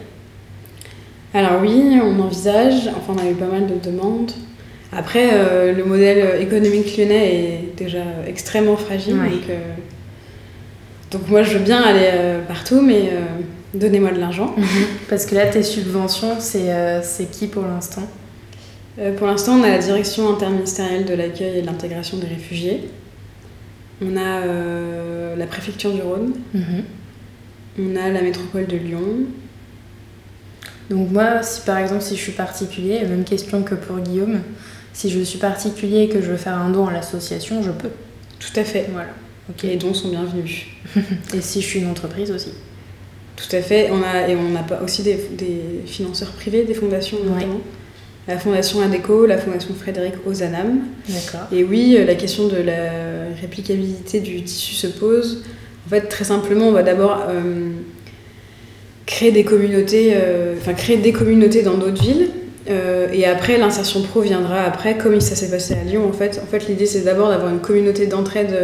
Alors 1.33 1.61
oui, 1.63 1.99
on 2.03 2.21
envisage, 2.21 2.89
enfin 2.89 3.15
on 3.17 3.27
a 3.27 3.31
eu 3.31 3.35
pas 3.35 3.47
mal 3.47 3.67
de 3.67 3.75
demandes. 3.83 4.33
Après, 4.93 5.31
euh, 5.33 5.73
le 5.73 5.85
modèle 5.85 6.41
économique 6.41 6.97
lyonnais 6.97 7.35
est 7.35 7.77
déjà 7.77 8.03
extrêmement 8.27 8.77
fragile. 8.77 9.15
Ouais. 9.15 9.31
Donc, 9.31 9.51
euh, 9.51 9.75
donc 11.11 11.29
moi, 11.29 11.43
je 11.43 11.59
veux 11.59 11.65
bien 11.65 11.83
aller 11.83 12.11
partout, 12.47 12.81
mais 12.81 13.11
donnez-moi 13.75 14.13
de 14.13 14.21
l'argent. 14.21 14.55
Parce 15.09 15.27
que 15.27 15.35
là, 15.35 15.47
tes 15.47 15.63
subventions, 15.63 16.37
c'est 16.41 17.31
qui 17.31 17.47
pour 17.47 17.65
l'instant? 17.65 18.03
Pour 19.19 19.27
l'instant, 19.27 19.59
on 19.59 19.63
a 19.63 19.69
la 19.69 19.79
direction 19.79 20.33
interministérielle 20.33 21.05
de 21.05 21.15
l'accueil 21.15 21.59
et 21.59 21.63
de 21.63 21.67
l'intégration 21.67 22.17
des 22.19 22.27
réfugiés. 22.27 22.89
On 24.03 24.17
a 24.17 24.41
euh, 24.41 25.37
la 25.37 25.47
préfecture 25.47 25.93
du 25.93 26.01
Rhône. 26.01 26.35
On 27.79 27.97
a 27.97 28.11
la 28.11 28.23
métropole 28.23 28.67
de 28.67 28.77
Lyon. 28.77 29.27
Donc 30.89 31.11
moi, 31.11 31.43
si 31.43 31.63
par 31.63 31.79
exemple, 31.79 32.03
si 32.03 32.17
je 32.17 32.21
suis 32.21 32.33
particulier, 32.33 33.01
même 33.05 33.25
question 33.25 33.63
que 33.63 33.75
pour 33.75 33.99
Guillaume, 33.99 34.41
si 34.93 35.11
je 35.11 35.21
suis 35.21 35.39
particulier 35.39 36.03
et 36.03 36.09
que 36.09 36.23
je 36.23 36.31
veux 36.31 36.37
faire 36.37 36.57
un 36.57 36.71
don 36.71 36.87
à 36.87 36.93
l'association, 36.93 37.63
je 37.63 37.71
peux. 37.71 37.91
Tout 38.39 38.59
à 38.59 38.65
fait. 38.65 38.89
Voilà. 38.93 39.11
Les 39.63 39.77
dons 39.77 39.95
sont 39.95 40.09
bienvenus. 40.09 40.67
et 41.35 41.41
si 41.41 41.61
je 41.61 41.67
suis 41.67 41.81
une 41.81 41.91
entreprise 41.91 42.31
aussi. 42.31 42.53
Tout 43.37 43.55
à 43.55 43.61
fait. 43.61 43.91
On 43.91 44.03
a, 44.03 44.29
et 44.29 44.37
on 44.37 44.57
a 44.57 44.83
aussi 44.83 45.03
des, 45.03 45.17
des 45.33 45.83
financeurs 45.85 46.31
privés, 46.31 46.65
des 46.65 46.75
fondations 46.75 47.19
notamment. 47.23 47.61
La 48.29 48.39
fondation 48.39 48.81
Adeco, 48.81 49.25
la 49.25 49.39
fondation 49.39 49.73
Frédéric 49.75 50.15
Ozanam. 50.27 50.81
Et 51.53 51.63
oui, 51.63 51.97
la 52.05 52.15
question 52.17 52.49
de 52.49 52.57
la 52.57 52.91
réplicabilité 53.41 54.21
du 54.21 54.43
tissu 54.43 54.75
se 54.75 54.89
pose. 54.89 55.45
En 55.87 55.91
fait, 55.91 56.03
très 56.03 56.25
simplement, 56.25 56.67
on 56.67 56.73
va 56.73 56.83
d'abord 56.83 57.27
euh, 57.29 57.71
créer 59.07 59.31
des 59.31 59.45
communautés, 59.45 60.15
euh, 60.17 60.57
enfin 60.61 60.75
créer 60.75 60.97
des 60.97 61.13
communautés 61.13 61.63
dans 61.63 61.75
d'autres 61.75 62.03
villes. 62.03 62.31
Euh, 62.69 63.07
et 63.13 63.25
après, 63.27 63.59
l'insertion 63.59 64.03
pro 64.03 64.23
viendra 64.23 64.63
après, 64.63 64.97
comme 64.97 65.21
ça 65.21 65.37
s'est 65.37 65.51
passé 65.51 65.75
à 65.75 65.85
Lyon. 65.85 66.09
En 66.09 66.13
fait, 66.13 66.41
en 66.43 66.47
fait 66.47 66.67
l'idée, 66.67 66.87
c'est 66.87 67.03
d'abord 67.03 67.29
d'avoir 67.29 67.53
une 67.53 67.61
communauté 67.61 68.07
d'entraide 68.07 68.57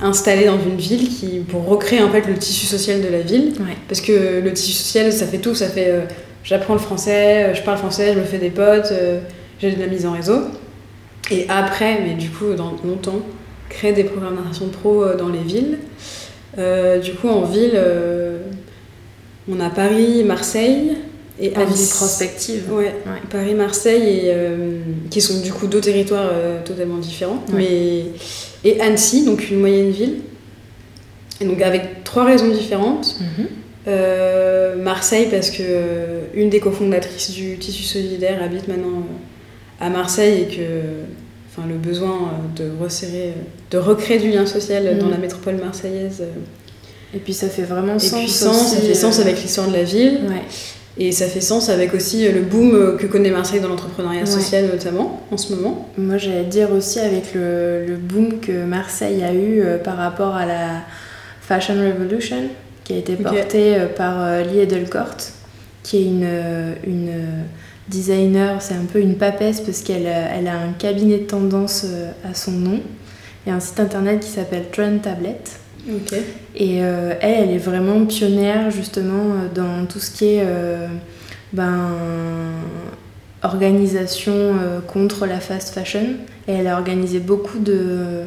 installée 0.00 0.46
dans 0.46 0.58
une 0.58 0.76
ville 0.76 1.08
qui, 1.08 1.40
pour 1.46 1.66
recréer 1.66 2.02
en 2.02 2.10
fait 2.10 2.26
le 2.26 2.34
tissu 2.34 2.64
social 2.64 3.02
de 3.02 3.08
la 3.08 3.20
ville. 3.20 3.52
Parce 3.88 4.00
que 4.00 4.40
le 4.42 4.52
tissu 4.54 4.72
social, 4.72 5.12
ça 5.12 5.26
fait 5.26 5.38
tout. 5.38 5.54
Ça 5.54 5.68
fait 5.68 5.92
j'apprends 6.46 6.72
le 6.72 6.80
français, 6.80 7.54
je 7.54 7.60
parle 7.60 7.76
français, 7.76 8.14
je 8.14 8.20
me 8.20 8.24
fais 8.24 8.38
des 8.38 8.50
potes, 8.50 8.92
j'ai 9.60 9.72
de 9.72 9.80
la 9.80 9.86
mise 9.86 10.06
en 10.06 10.12
réseau. 10.12 10.40
Et 11.30 11.46
après, 11.48 12.00
mais 12.02 12.14
du 12.14 12.30
coup, 12.30 12.54
dans 12.54 12.74
longtemps, 12.84 13.20
créer 13.68 13.92
des 13.92 14.04
programmes 14.04 14.36
d'insertion 14.36 14.68
pro 14.68 15.04
euh, 15.04 15.16
dans 15.16 15.28
les 15.28 15.40
villes. 15.40 15.78
Euh, 16.58 16.98
du 16.98 17.12
coup, 17.12 17.28
en 17.28 17.42
ville, 17.42 17.72
euh, 17.74 18.38
on 19.50 19.60
a 19.60 19.70
Paris, 19.70 20.24
Marseille 20.24 20.96
et 21.38 21.52
en 21.56 21.64
prospective. 21.64 22.72
Ouais, 22.72 22.94
Paris, 23.30 23.54
Marseille 23.54 24.28
et 24.28 24.34
qui 25.10 25.20
sont 25.20 25.40
du 25.42 25.52
coup 25.52 25.66
deux 25.66 25.82
territoires 25.82 26.30
totalement 26.64 26.96
différents, 26.96 27.44
mais 27.52 28.06
et 28.64 28.80
Annecy, 28.80 29.26
donc 29.26 29.50
une 29.50 29.60
moyenne 29.60 29.90
ville. 29.90 30.20
Et 31.42 31.44
donc 31.44 31.60
avec 31.60 32.04
trois 32.04 32.24
raisons 32.24 32.48
différentes. 32.48 33.16
Mhm. 33.20 33.46
Marseille 33.86 35.28
parce 35.30 35.50
que 35.50 35.62
une 36.34 36.50
des 36.50 36.60
cofondatrices 36.60 37.30
du 37.30 37.56
tissu 37.56 37.84
solidaire 37.84 38.42
habite 38.42 38.68
maintenant 38.68 39.06
à 39.80 39.90
Marseille 39.90 40.42
et 40.42 40.56
que 40.56 40.62
enfin, 41.56 41.66
le 41.68 41.76
besoin 41.76 42.14
euh, 42.14 42.64
de 42.64 42.82
resserrer, 42.82 43.28
euh, 43.28 43.42
de 43.70 43.78
recréer 43.78 44.18
du 44.18 44.30
lien 44.30 44.46
social 44.46 44.98
dans 44.98 45.06
mm. 45.06 45.10
la 45.10 45.18
métropole 45.18 45.56
marseillaise. 45.56 46.20
Euh. 46.20 47.14
Et 47.14 47.18
puis 47.18 47.32
ça 47.32 47.48
fait 47.48 47.62
vraiment 47.62 47.98
sens. 47.98 48.14
Et 48.14 48.28
ça 48.28 48.50
fait 48.52 48.94
sens 48.94 49.20
avec 49.20 49.40
l'histoire 49.40 49.68
de 49.68 49.72
la 49.72 49.84
ville. 49.84 50.20
Et 50.98 51.12
ça 51.12 51.26
fait 51.26 51.42
sens 51.42 51.68
avec 51.68 51.92
aussi 51.92 52.26
le 52.26 52.40
boom 52.40 52.96
que 52.96 53.06
connaît 53.06 53.30
Marseille 53.30 53.60
dans 53.60 53.68
l'entrepreneuriat 53.68 54.24
social 54.24 54.64
notamment 54.66 55.22
en 55.30 55.36
ce 55.36 55.54
moment. 55.54 55.90
Moi 55.98 56.16
j'allais 56.16 56.44
dire 56.44 56.72
aussi 56.72 56.98
avec 57.00 57.34
le, 57.34 57.84
le, 57.86 57.96
boom 57.96 58.40
que 58.40 58.64
Marseille 58.64 59.22
a 59.22 59.34
eu 59.34 59.62
par 59.84 59.98
rapport 59.98 60.34
à 60.34 60.46
la 60.46 60.80
Fashion 61.42 61.74
Revolution 61.74 62.48
qui 62.86 62.92
a 62.92 62.98
été 62.98 63.16
portée 63.16 63.76
par 63.96 64.42
Lee 64.44 64.60
Edelcourt 64.60 65.16
qui 65.82 65.98
est 65.98 66.04
une, 66.04 66.28
une 66.86 67.12
designer, 67.88 68.60
c'est 68.60 68.74
un 68.74 68.84
peu 68.84 69.00
une 69.00 69.16
papesse 69.16 69.60
parce 69.60 69.82
qu'elle 69.82 70.06
elle 70.06 70.48
a 70.48 70.58
un 70.58 70.72
cabinet 70.72 71.18
de 71.18 71.24
tendance 71.24 71.84
euh, 71.84 72.10
à 72.28 72.34
son 72.34 72.52
nom 72.52 72.80
et 73.46 73.50
un 73.50 73.60
site 73.60 73.78
internet 73.78 74.20
qui 74.20 74.30
s'appelle 74.30 74.66
Trend 74.72 74.98
Tablet. 74.98 75.38
Et 76.56 76.82
euh, 76.82 77.14
elle, 77.20 77.44
elle 77.44 77.50
est 77.50 77.58
vraiment 77.58 78.04
pionnière 78.06 78.72
justement 78.72 79.12
euh, 79.12 79.48
dans 79.54 79.86
tout 79.86 80.00
ce 80.00 80.10
qui 80.10 80.24
est 80.24 80.44
ben, 81.52 81.90
organisation 83.44 84.54
contre 84.88 85.26
la 85.26 85.38
fast 85.38 85.72
fashion. 85.72 86.16
Et 86.48 86.54
elle 86.54 86.66
a 86.66 86.76
organisé 86.76 87.20
beaucoup 87.20 87.60
de, 87.60 88.22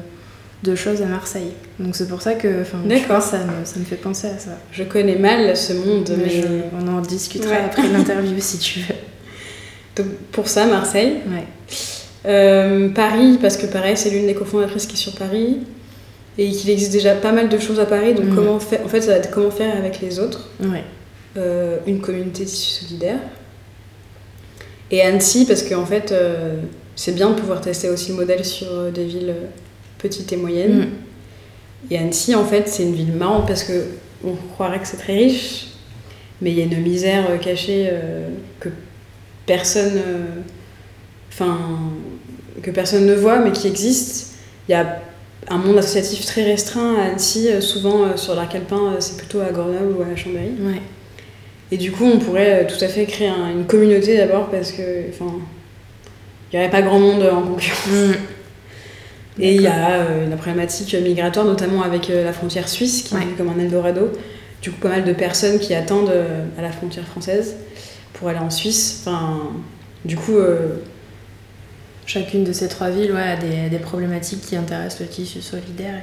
de 0.64 0.76
choses 0.76 1.02
à 1.02 1.06
Marseille. 1.06 1.52
Donc 1.80 1.96
c'est 1.96 2.08
pour 2.08 2.22
ça 2.22 2.34
que 2.34 2.64
D'accord. 2.86 3.22
Ça, 3.22 3.40
me, 3.40 3.66
ça 3.66 3.80
me 3.80 3.86
fait 3.86 3.96
penser 3.96 4.28
à 4.28 4.38
ça. 4.38 4.52
Je 4.72 4.84
connais 4.84 5.16
mal 5.16 5.56
ce 5.56 5.74
monde, 5.74 6.12
mais, 6.18 6.44
on 6.80 6.88
en 6.88 7.02
discutera 7.02 7.56
après 7.56 7.88
l'interview 7.92 8.36
si 8.40 8.58
tu 8.58 8.80
veux 8.82 8.96
pour 10.32 10.48
ça, 10.48 10.66
Marseille. 10.66 11.18
Euh, 12.26 12.90
Paris, 12.90 13.38
parce 13.42 13.58
que 13.58 13.66
pareil, 13.66 13.96
c'est 13.98 14.10
l'une 14.10 14.28
des 14.28 14.34
cofondatrices 14.34 14.86
qui 14.86 14.96
est 14.96 15.00
sur 15.00 15.16
Paris 15.16 15.60
et 16.38 16.50
qu'il 16.52 16.70
existe 16.70 16.92
déjà 16.92 17.16
pas 17.16 17.32
mal 17.32 17.50
de 17.50 17.58
choses 17.58 17.80
à 17.80 17.86
Paris. 17.86 18.14
Donc, 18.14 18.26
mm. 18.26 18.36
comment 18.36 18.60
faire, 18.60 18.86
en 18.86 18.88
fait, 18.88 19.02
ça 19.02 19.12
va 19.12 19.18
être 19.18 19.32
comment 19.32 19.52
faire 19.52 19.76
avec 19.76 20.02
les 20.02 20.20
autres. 20.20 20.50
Euh, 21.38 21.78
une 21.86 22.02
communauté 22.02 22.46
solidaire. 22.46 23.20
Et 24.92 25.02
Annecy, 25.02 25.46
parce 25.46 25.64
qu'en 25.64 25.86
fait, 25.86 26.12
euh, 26.12 26.58
c'est 26.96 27.14
bien 27.14 27.30
de 27.30 27.36
pouvoir 27.36 27.62
tester 27.62 27.90
aussi 27.90 28.10
le 28.10 28.18
modèle 28.18 28.44
sur 28.44 28.92
des 28.92 29.06
villes 29.06 29.36
petites 30.00 30.34
et 30.34 30.38
moyennes. 30.38 30.80
Mm. 30.80 31.92
Et 31.92 31.98
Annecy, 32.00 32.34
en 32.34 32.46
fait, 32.46 32.68
c'est 32.68 32.84
une 32.84 32.96
ville 32.96 33.14
marrante 33.14 33.48
parce 33.48 33.64
que 33.64 33.86
on 34.26 34.34
croirait 34.54 34.80
que 34.80 34.88
c'est 34.88 34.98
très 34.98 35.16
riche, 35.16 35.68
mais 36.42 36.52
il 36.52 36.58
y 36.58 36.62
a 36.62 36.66
une 36.66 36.82
misère 36.82 37.40
cachée 37.40 37.90
que 38.60 38.70
personne, 39.50 39.94
euh, 39.96 40.26
enfin, 41.32 41.58
que 42.62 42.70
personne 42.70 43.08
ne 43.08 43.16
voit, 43.16 43.40
mais 43.40 43.52
qui 43.52 43.68
existe. 43.68 44.36
Il 44.68 44.74
y 44.74 44.76
a 44.76 45.02
un 45.50 45.58
monde 45.58 45.80
associatif 45.80 46.24
très 46.26 46.44
restreint 46.44 46.96
à 46.98 47.06
Annecy, 47.06 47.50
euh, 47.50 47.60
souvent 47.60 48.04
euh, 48.04 48.16
sur 48.16 48.36
l'arc 48.36 48.54
alpin, 48.54 48.96
c'est 49.00 49.18
plutôt 49.18 49.42
à 49.42 49.50
Grenoble 49.50 49.96
ou 49.98 50.04
à 50.04 50.16
Chambéry. 50.16 50.52
Et 51.72 51.78
du 51.78 51.92
coup, 51.92 52.06
on 52.06 52.20
pourrait 52.20 52.68
tout 52.68 52.84
à 52.84 52.88
fait 52.88 53.06
créer 53.06 53.30
une 53.30 53.66
communauté 53.66 54.18
d'abord 54.18 54.50
parce 54.50 54.72
que, 54.72 55.10
enfin, 55.10 55.34
il 56.52 56.60
n'y 56.60 56.64
aurait 56.64 56.72
pas 56.72 56.84
grand 56.84 57.00
monde 57.00 57.24
en 57.24 57.42
concurrence. 57.42 57.88
Mm. 57.88 58.14
Et 59.40 59.56
il 59.56 59.62
y 59.62 59.68
a 59.68 60.06
la 60.30 60.36
problématique 60.36 60.94
migratoire, 60.96 61.46
notamment 61.46 61.82
avec 61.82 62.10
la 62.10 62.34
frontière 62.34 62.68
suisse, 62.68 63.04
qui 63.04 63.16
est 63.16 63.38
comme 63.38 63.50
un 63.50 63.60
Eldorado. 63.60 64.12
Du 64.62 64.72
coup, 64.72 64.80
pas 64.82 64.90
mal 64.90 65.06
de 65.06 65.14
personnes 65.14 65.60
qui 65.60 65.74
attendent 65.74 66.12
à 66.58 66.62
la 66.62 66.72
frontière 66.72 67.06
française 67.06 67.56
pour 68.14 68.28
aller 68.28 68.40
en 68.40 68.50
Suisse. 68.50 69.02
Enfin, 69.02 69.40
du 70.06 70.16
coup. 70.16 70.38
Euh, 70.38 70.78
Chacune 72.06 72.44
de 72.44 72.54
ces 72.54 72.68
trois 72.68 72.90
villes 72.90 73.12
ouais, 73.12 73.22
a 73.22 73.36
des, 73.36 73.70
des, 73.70 73.78
problématiques 73.78 74.42
qui 74.42 74.56
intéressent 74.56 75.02
le 75.02 75.06
tissu 75.06 75.44
solidaire. 75.44 75.94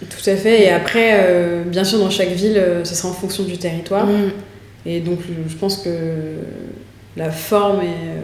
Et, 0.00 0.06
Tout 0.06 0.30
à 0.30 0.36
fait. 0.36 0.62
Et 0.62 0.70
après, 0.70 1.18
euh, 1.18 1.64
bien 1.64 1.84
sûr, 1.84 1.98
dans 1.98 2.08
chaque 2.08 2.30
ville, 2.30 2.56
euh, 2.56 2.82
ce 2.82 2.94
sera 2.94 3.10
en 3.10 3.12
fonction 3.12 3.44
du 3.44 3.58
territoire. 3.58 4.06
Mm. 4.06 4.30
Et 4.86 5.00
donc, 5.00 5.18
je 5.46 5.54
pense 5.56 5.76
que 5.82 5.90
la 7.18 7.30
forme 7.30 7.82
et 7.82 8.22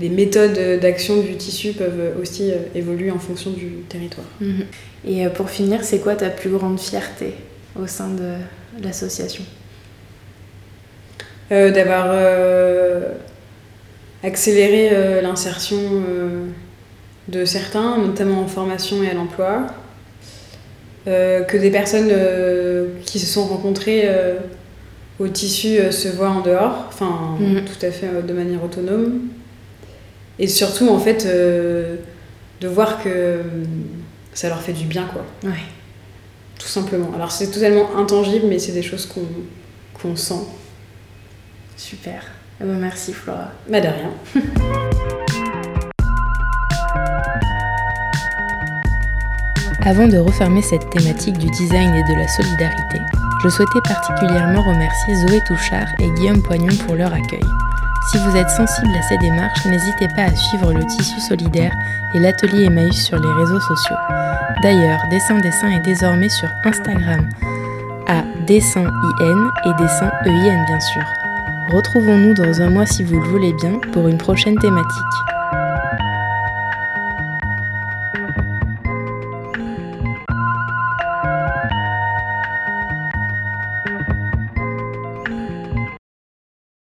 les 0.00 0.08
méthodes 0.08 0.80
d'action 0.80 1.20
du 1.20 1.36
tissu 1.36 1.72
peuvent 1.72 2.16
aussi 2.20 2.52
évoluer 2.74 3.10
en 3.10 3.18
fonction 3.18 3.50
du 3.50 3.82
territoire. 3.88 4.26
Mm-hmm. 4.42 4.64
Et 5.06 5.28
pour 5.28 5.50
finir, 5.50 5.84
c'est 5.84 5.98
quoi 5.98 6.14
ta 6.16 6.30
plus 6.30 6.50
grande 6.50 6.80
fierté 6.80 7.34
au 7.80 7.86
sein 7.86 8.08
de 8.08 8.34
l'association? 8.82 9.44
Euh, 11.52 11.72
d'avoir 11.72 12.06
euh, 12.10 13.08
accéléré 14.22 14.90
euh, 14.92 15.20
l'insertion 15.20 15.78
de 17.26 17.44
certains, 17.44 17.98
notamment 17.98 18.42
en 18.42 18.46
formation 18.46 19.02
et 19.02 19.10
à 19.10 19.14
l'emploi, 19.14 19.66
que 21.06 21.56
des 21.56 21.70
personnes 21.70 22.12
qui 23.04 23.18
se 23.18 23.26
sont 23.26 23.46
rencontrées 23.46 24.08
au 25.18 25.26
tissu 25.28 25.78
se 25.90 26.08
voient 26.08 26.30
en 26.30 26.40
dehors, 26.40 26.86
enfin 26.88 27.36
mhm. 27.40 27.64
tout 27.64 27.84
à 27.84 27.90
fait 27.90 28.08
de 28.26 28.32
manière 28.32 28.62
autonome. 28.62 29.22
Et 30.40 30.48
surtout, 30.48 30.88
en 30.88 30.98
fait, 30.98 31.24
de 31.24 32.68
voir 32.68 33.00
que 33.02 33.40
ça 34.34 34.48
leur 34.48 34.60
fait 34.60 34.72
du 34.72 34.86
bien, 34.86 35.04
quoi. 35.12 35.24
Ouais. 35.48 35.58
Tout 36.58 36.66
simplement. 36.68 37.10
Alors 37.14 37.30
c'est 37.32 37.50
totalement 37.50 37.96
intangible, 37.96 38.46
mais 38.46 38.58
c'est 38.58 38.72
des 38.72 38.82
choses 38.82 39.08
qu'on 39.94 40.16
sent. 40.16 40.44
Super. 41.76 42.22
Eh 42.60 42.64
ben, 42.64 42.74
merci 42.74 43.14
Flora. 43.14 43.52
Bah 43.68 43.80
de 43.80 43.88
rien. 43.88 44.10
Avant 49.82 50.06
de 50.06 50.18
refermer 50.18 50.60
cette 50.60 50.90
thématique 50.90 51.38
du 51.38 51.46
design 51.46 51.94
et 51.94 52.02
de 52.02 52.14
la 52.18 52.28
solidarité, 52.28 52.98
je 53.42 53.48
souhaitais 53.48 53.80
particulièrement 53.82 54.62
remercier 54.62 55.14
Zoé 55.26 55.40
Touchard 55.46 55.86
et 55.98 56.10
Guillaume 56.10 56.42
Poignon 56.42 56.76
pour 56.86 56.96
leur 56.96 57.14
accueil. 57.14 57.40
Si 58.08 58.18
vous 58.18 58.36
êtes 58.36 58.50
sensible 58.50 58.94
à 58.98 59.02
ces 59.02 59.18
démarches, 59.18 59.66
n'hésitez 59.66 60.08
pas 60.08 60.24
à 60.24 60.34
suivre 60.34 60.72
le 60.72 60.84
tissu 60.86 61.20
solidaire 61.20 61.72
et 62.14 62.18
l'atelier 62.18 62.64
Emmaüs 62.64 62.96
sur 62.96 63.18
les 63.18 63.32
réseaux 63.32 63.60
sociaux. 63.60 63.96
D'ailleurs, 64.62 65.00
Dessin 65.10 65.38
Dessin 65.40 65.70
est 65.70 65.84
désormais 65.84 66.28
sur 66.28 66.48
Instagram 66.64 67.28
à 68.08 68.22
Dessin 68.46 68.86
IN 69.20 69.50
et 69.66 69.82
Dessin 69.82 70.10
EIN 70.24 70.64
bien 70.66 70.80
sûr. 70.80 71.04
Retrouvons-nous 71.72 72.34
dans 72.34 72.60
un 72.62 72.70
mois 72.70 72.86
si 72.86 73.04
vous 73.04 73.20
le 73.20 73.28
voulez 73.28 73.52
bien 73.52 73.78
pour 73.92 74.08
une 74.08 74.18
prochaine 74.18 74.58
thématique. 74.58 75.39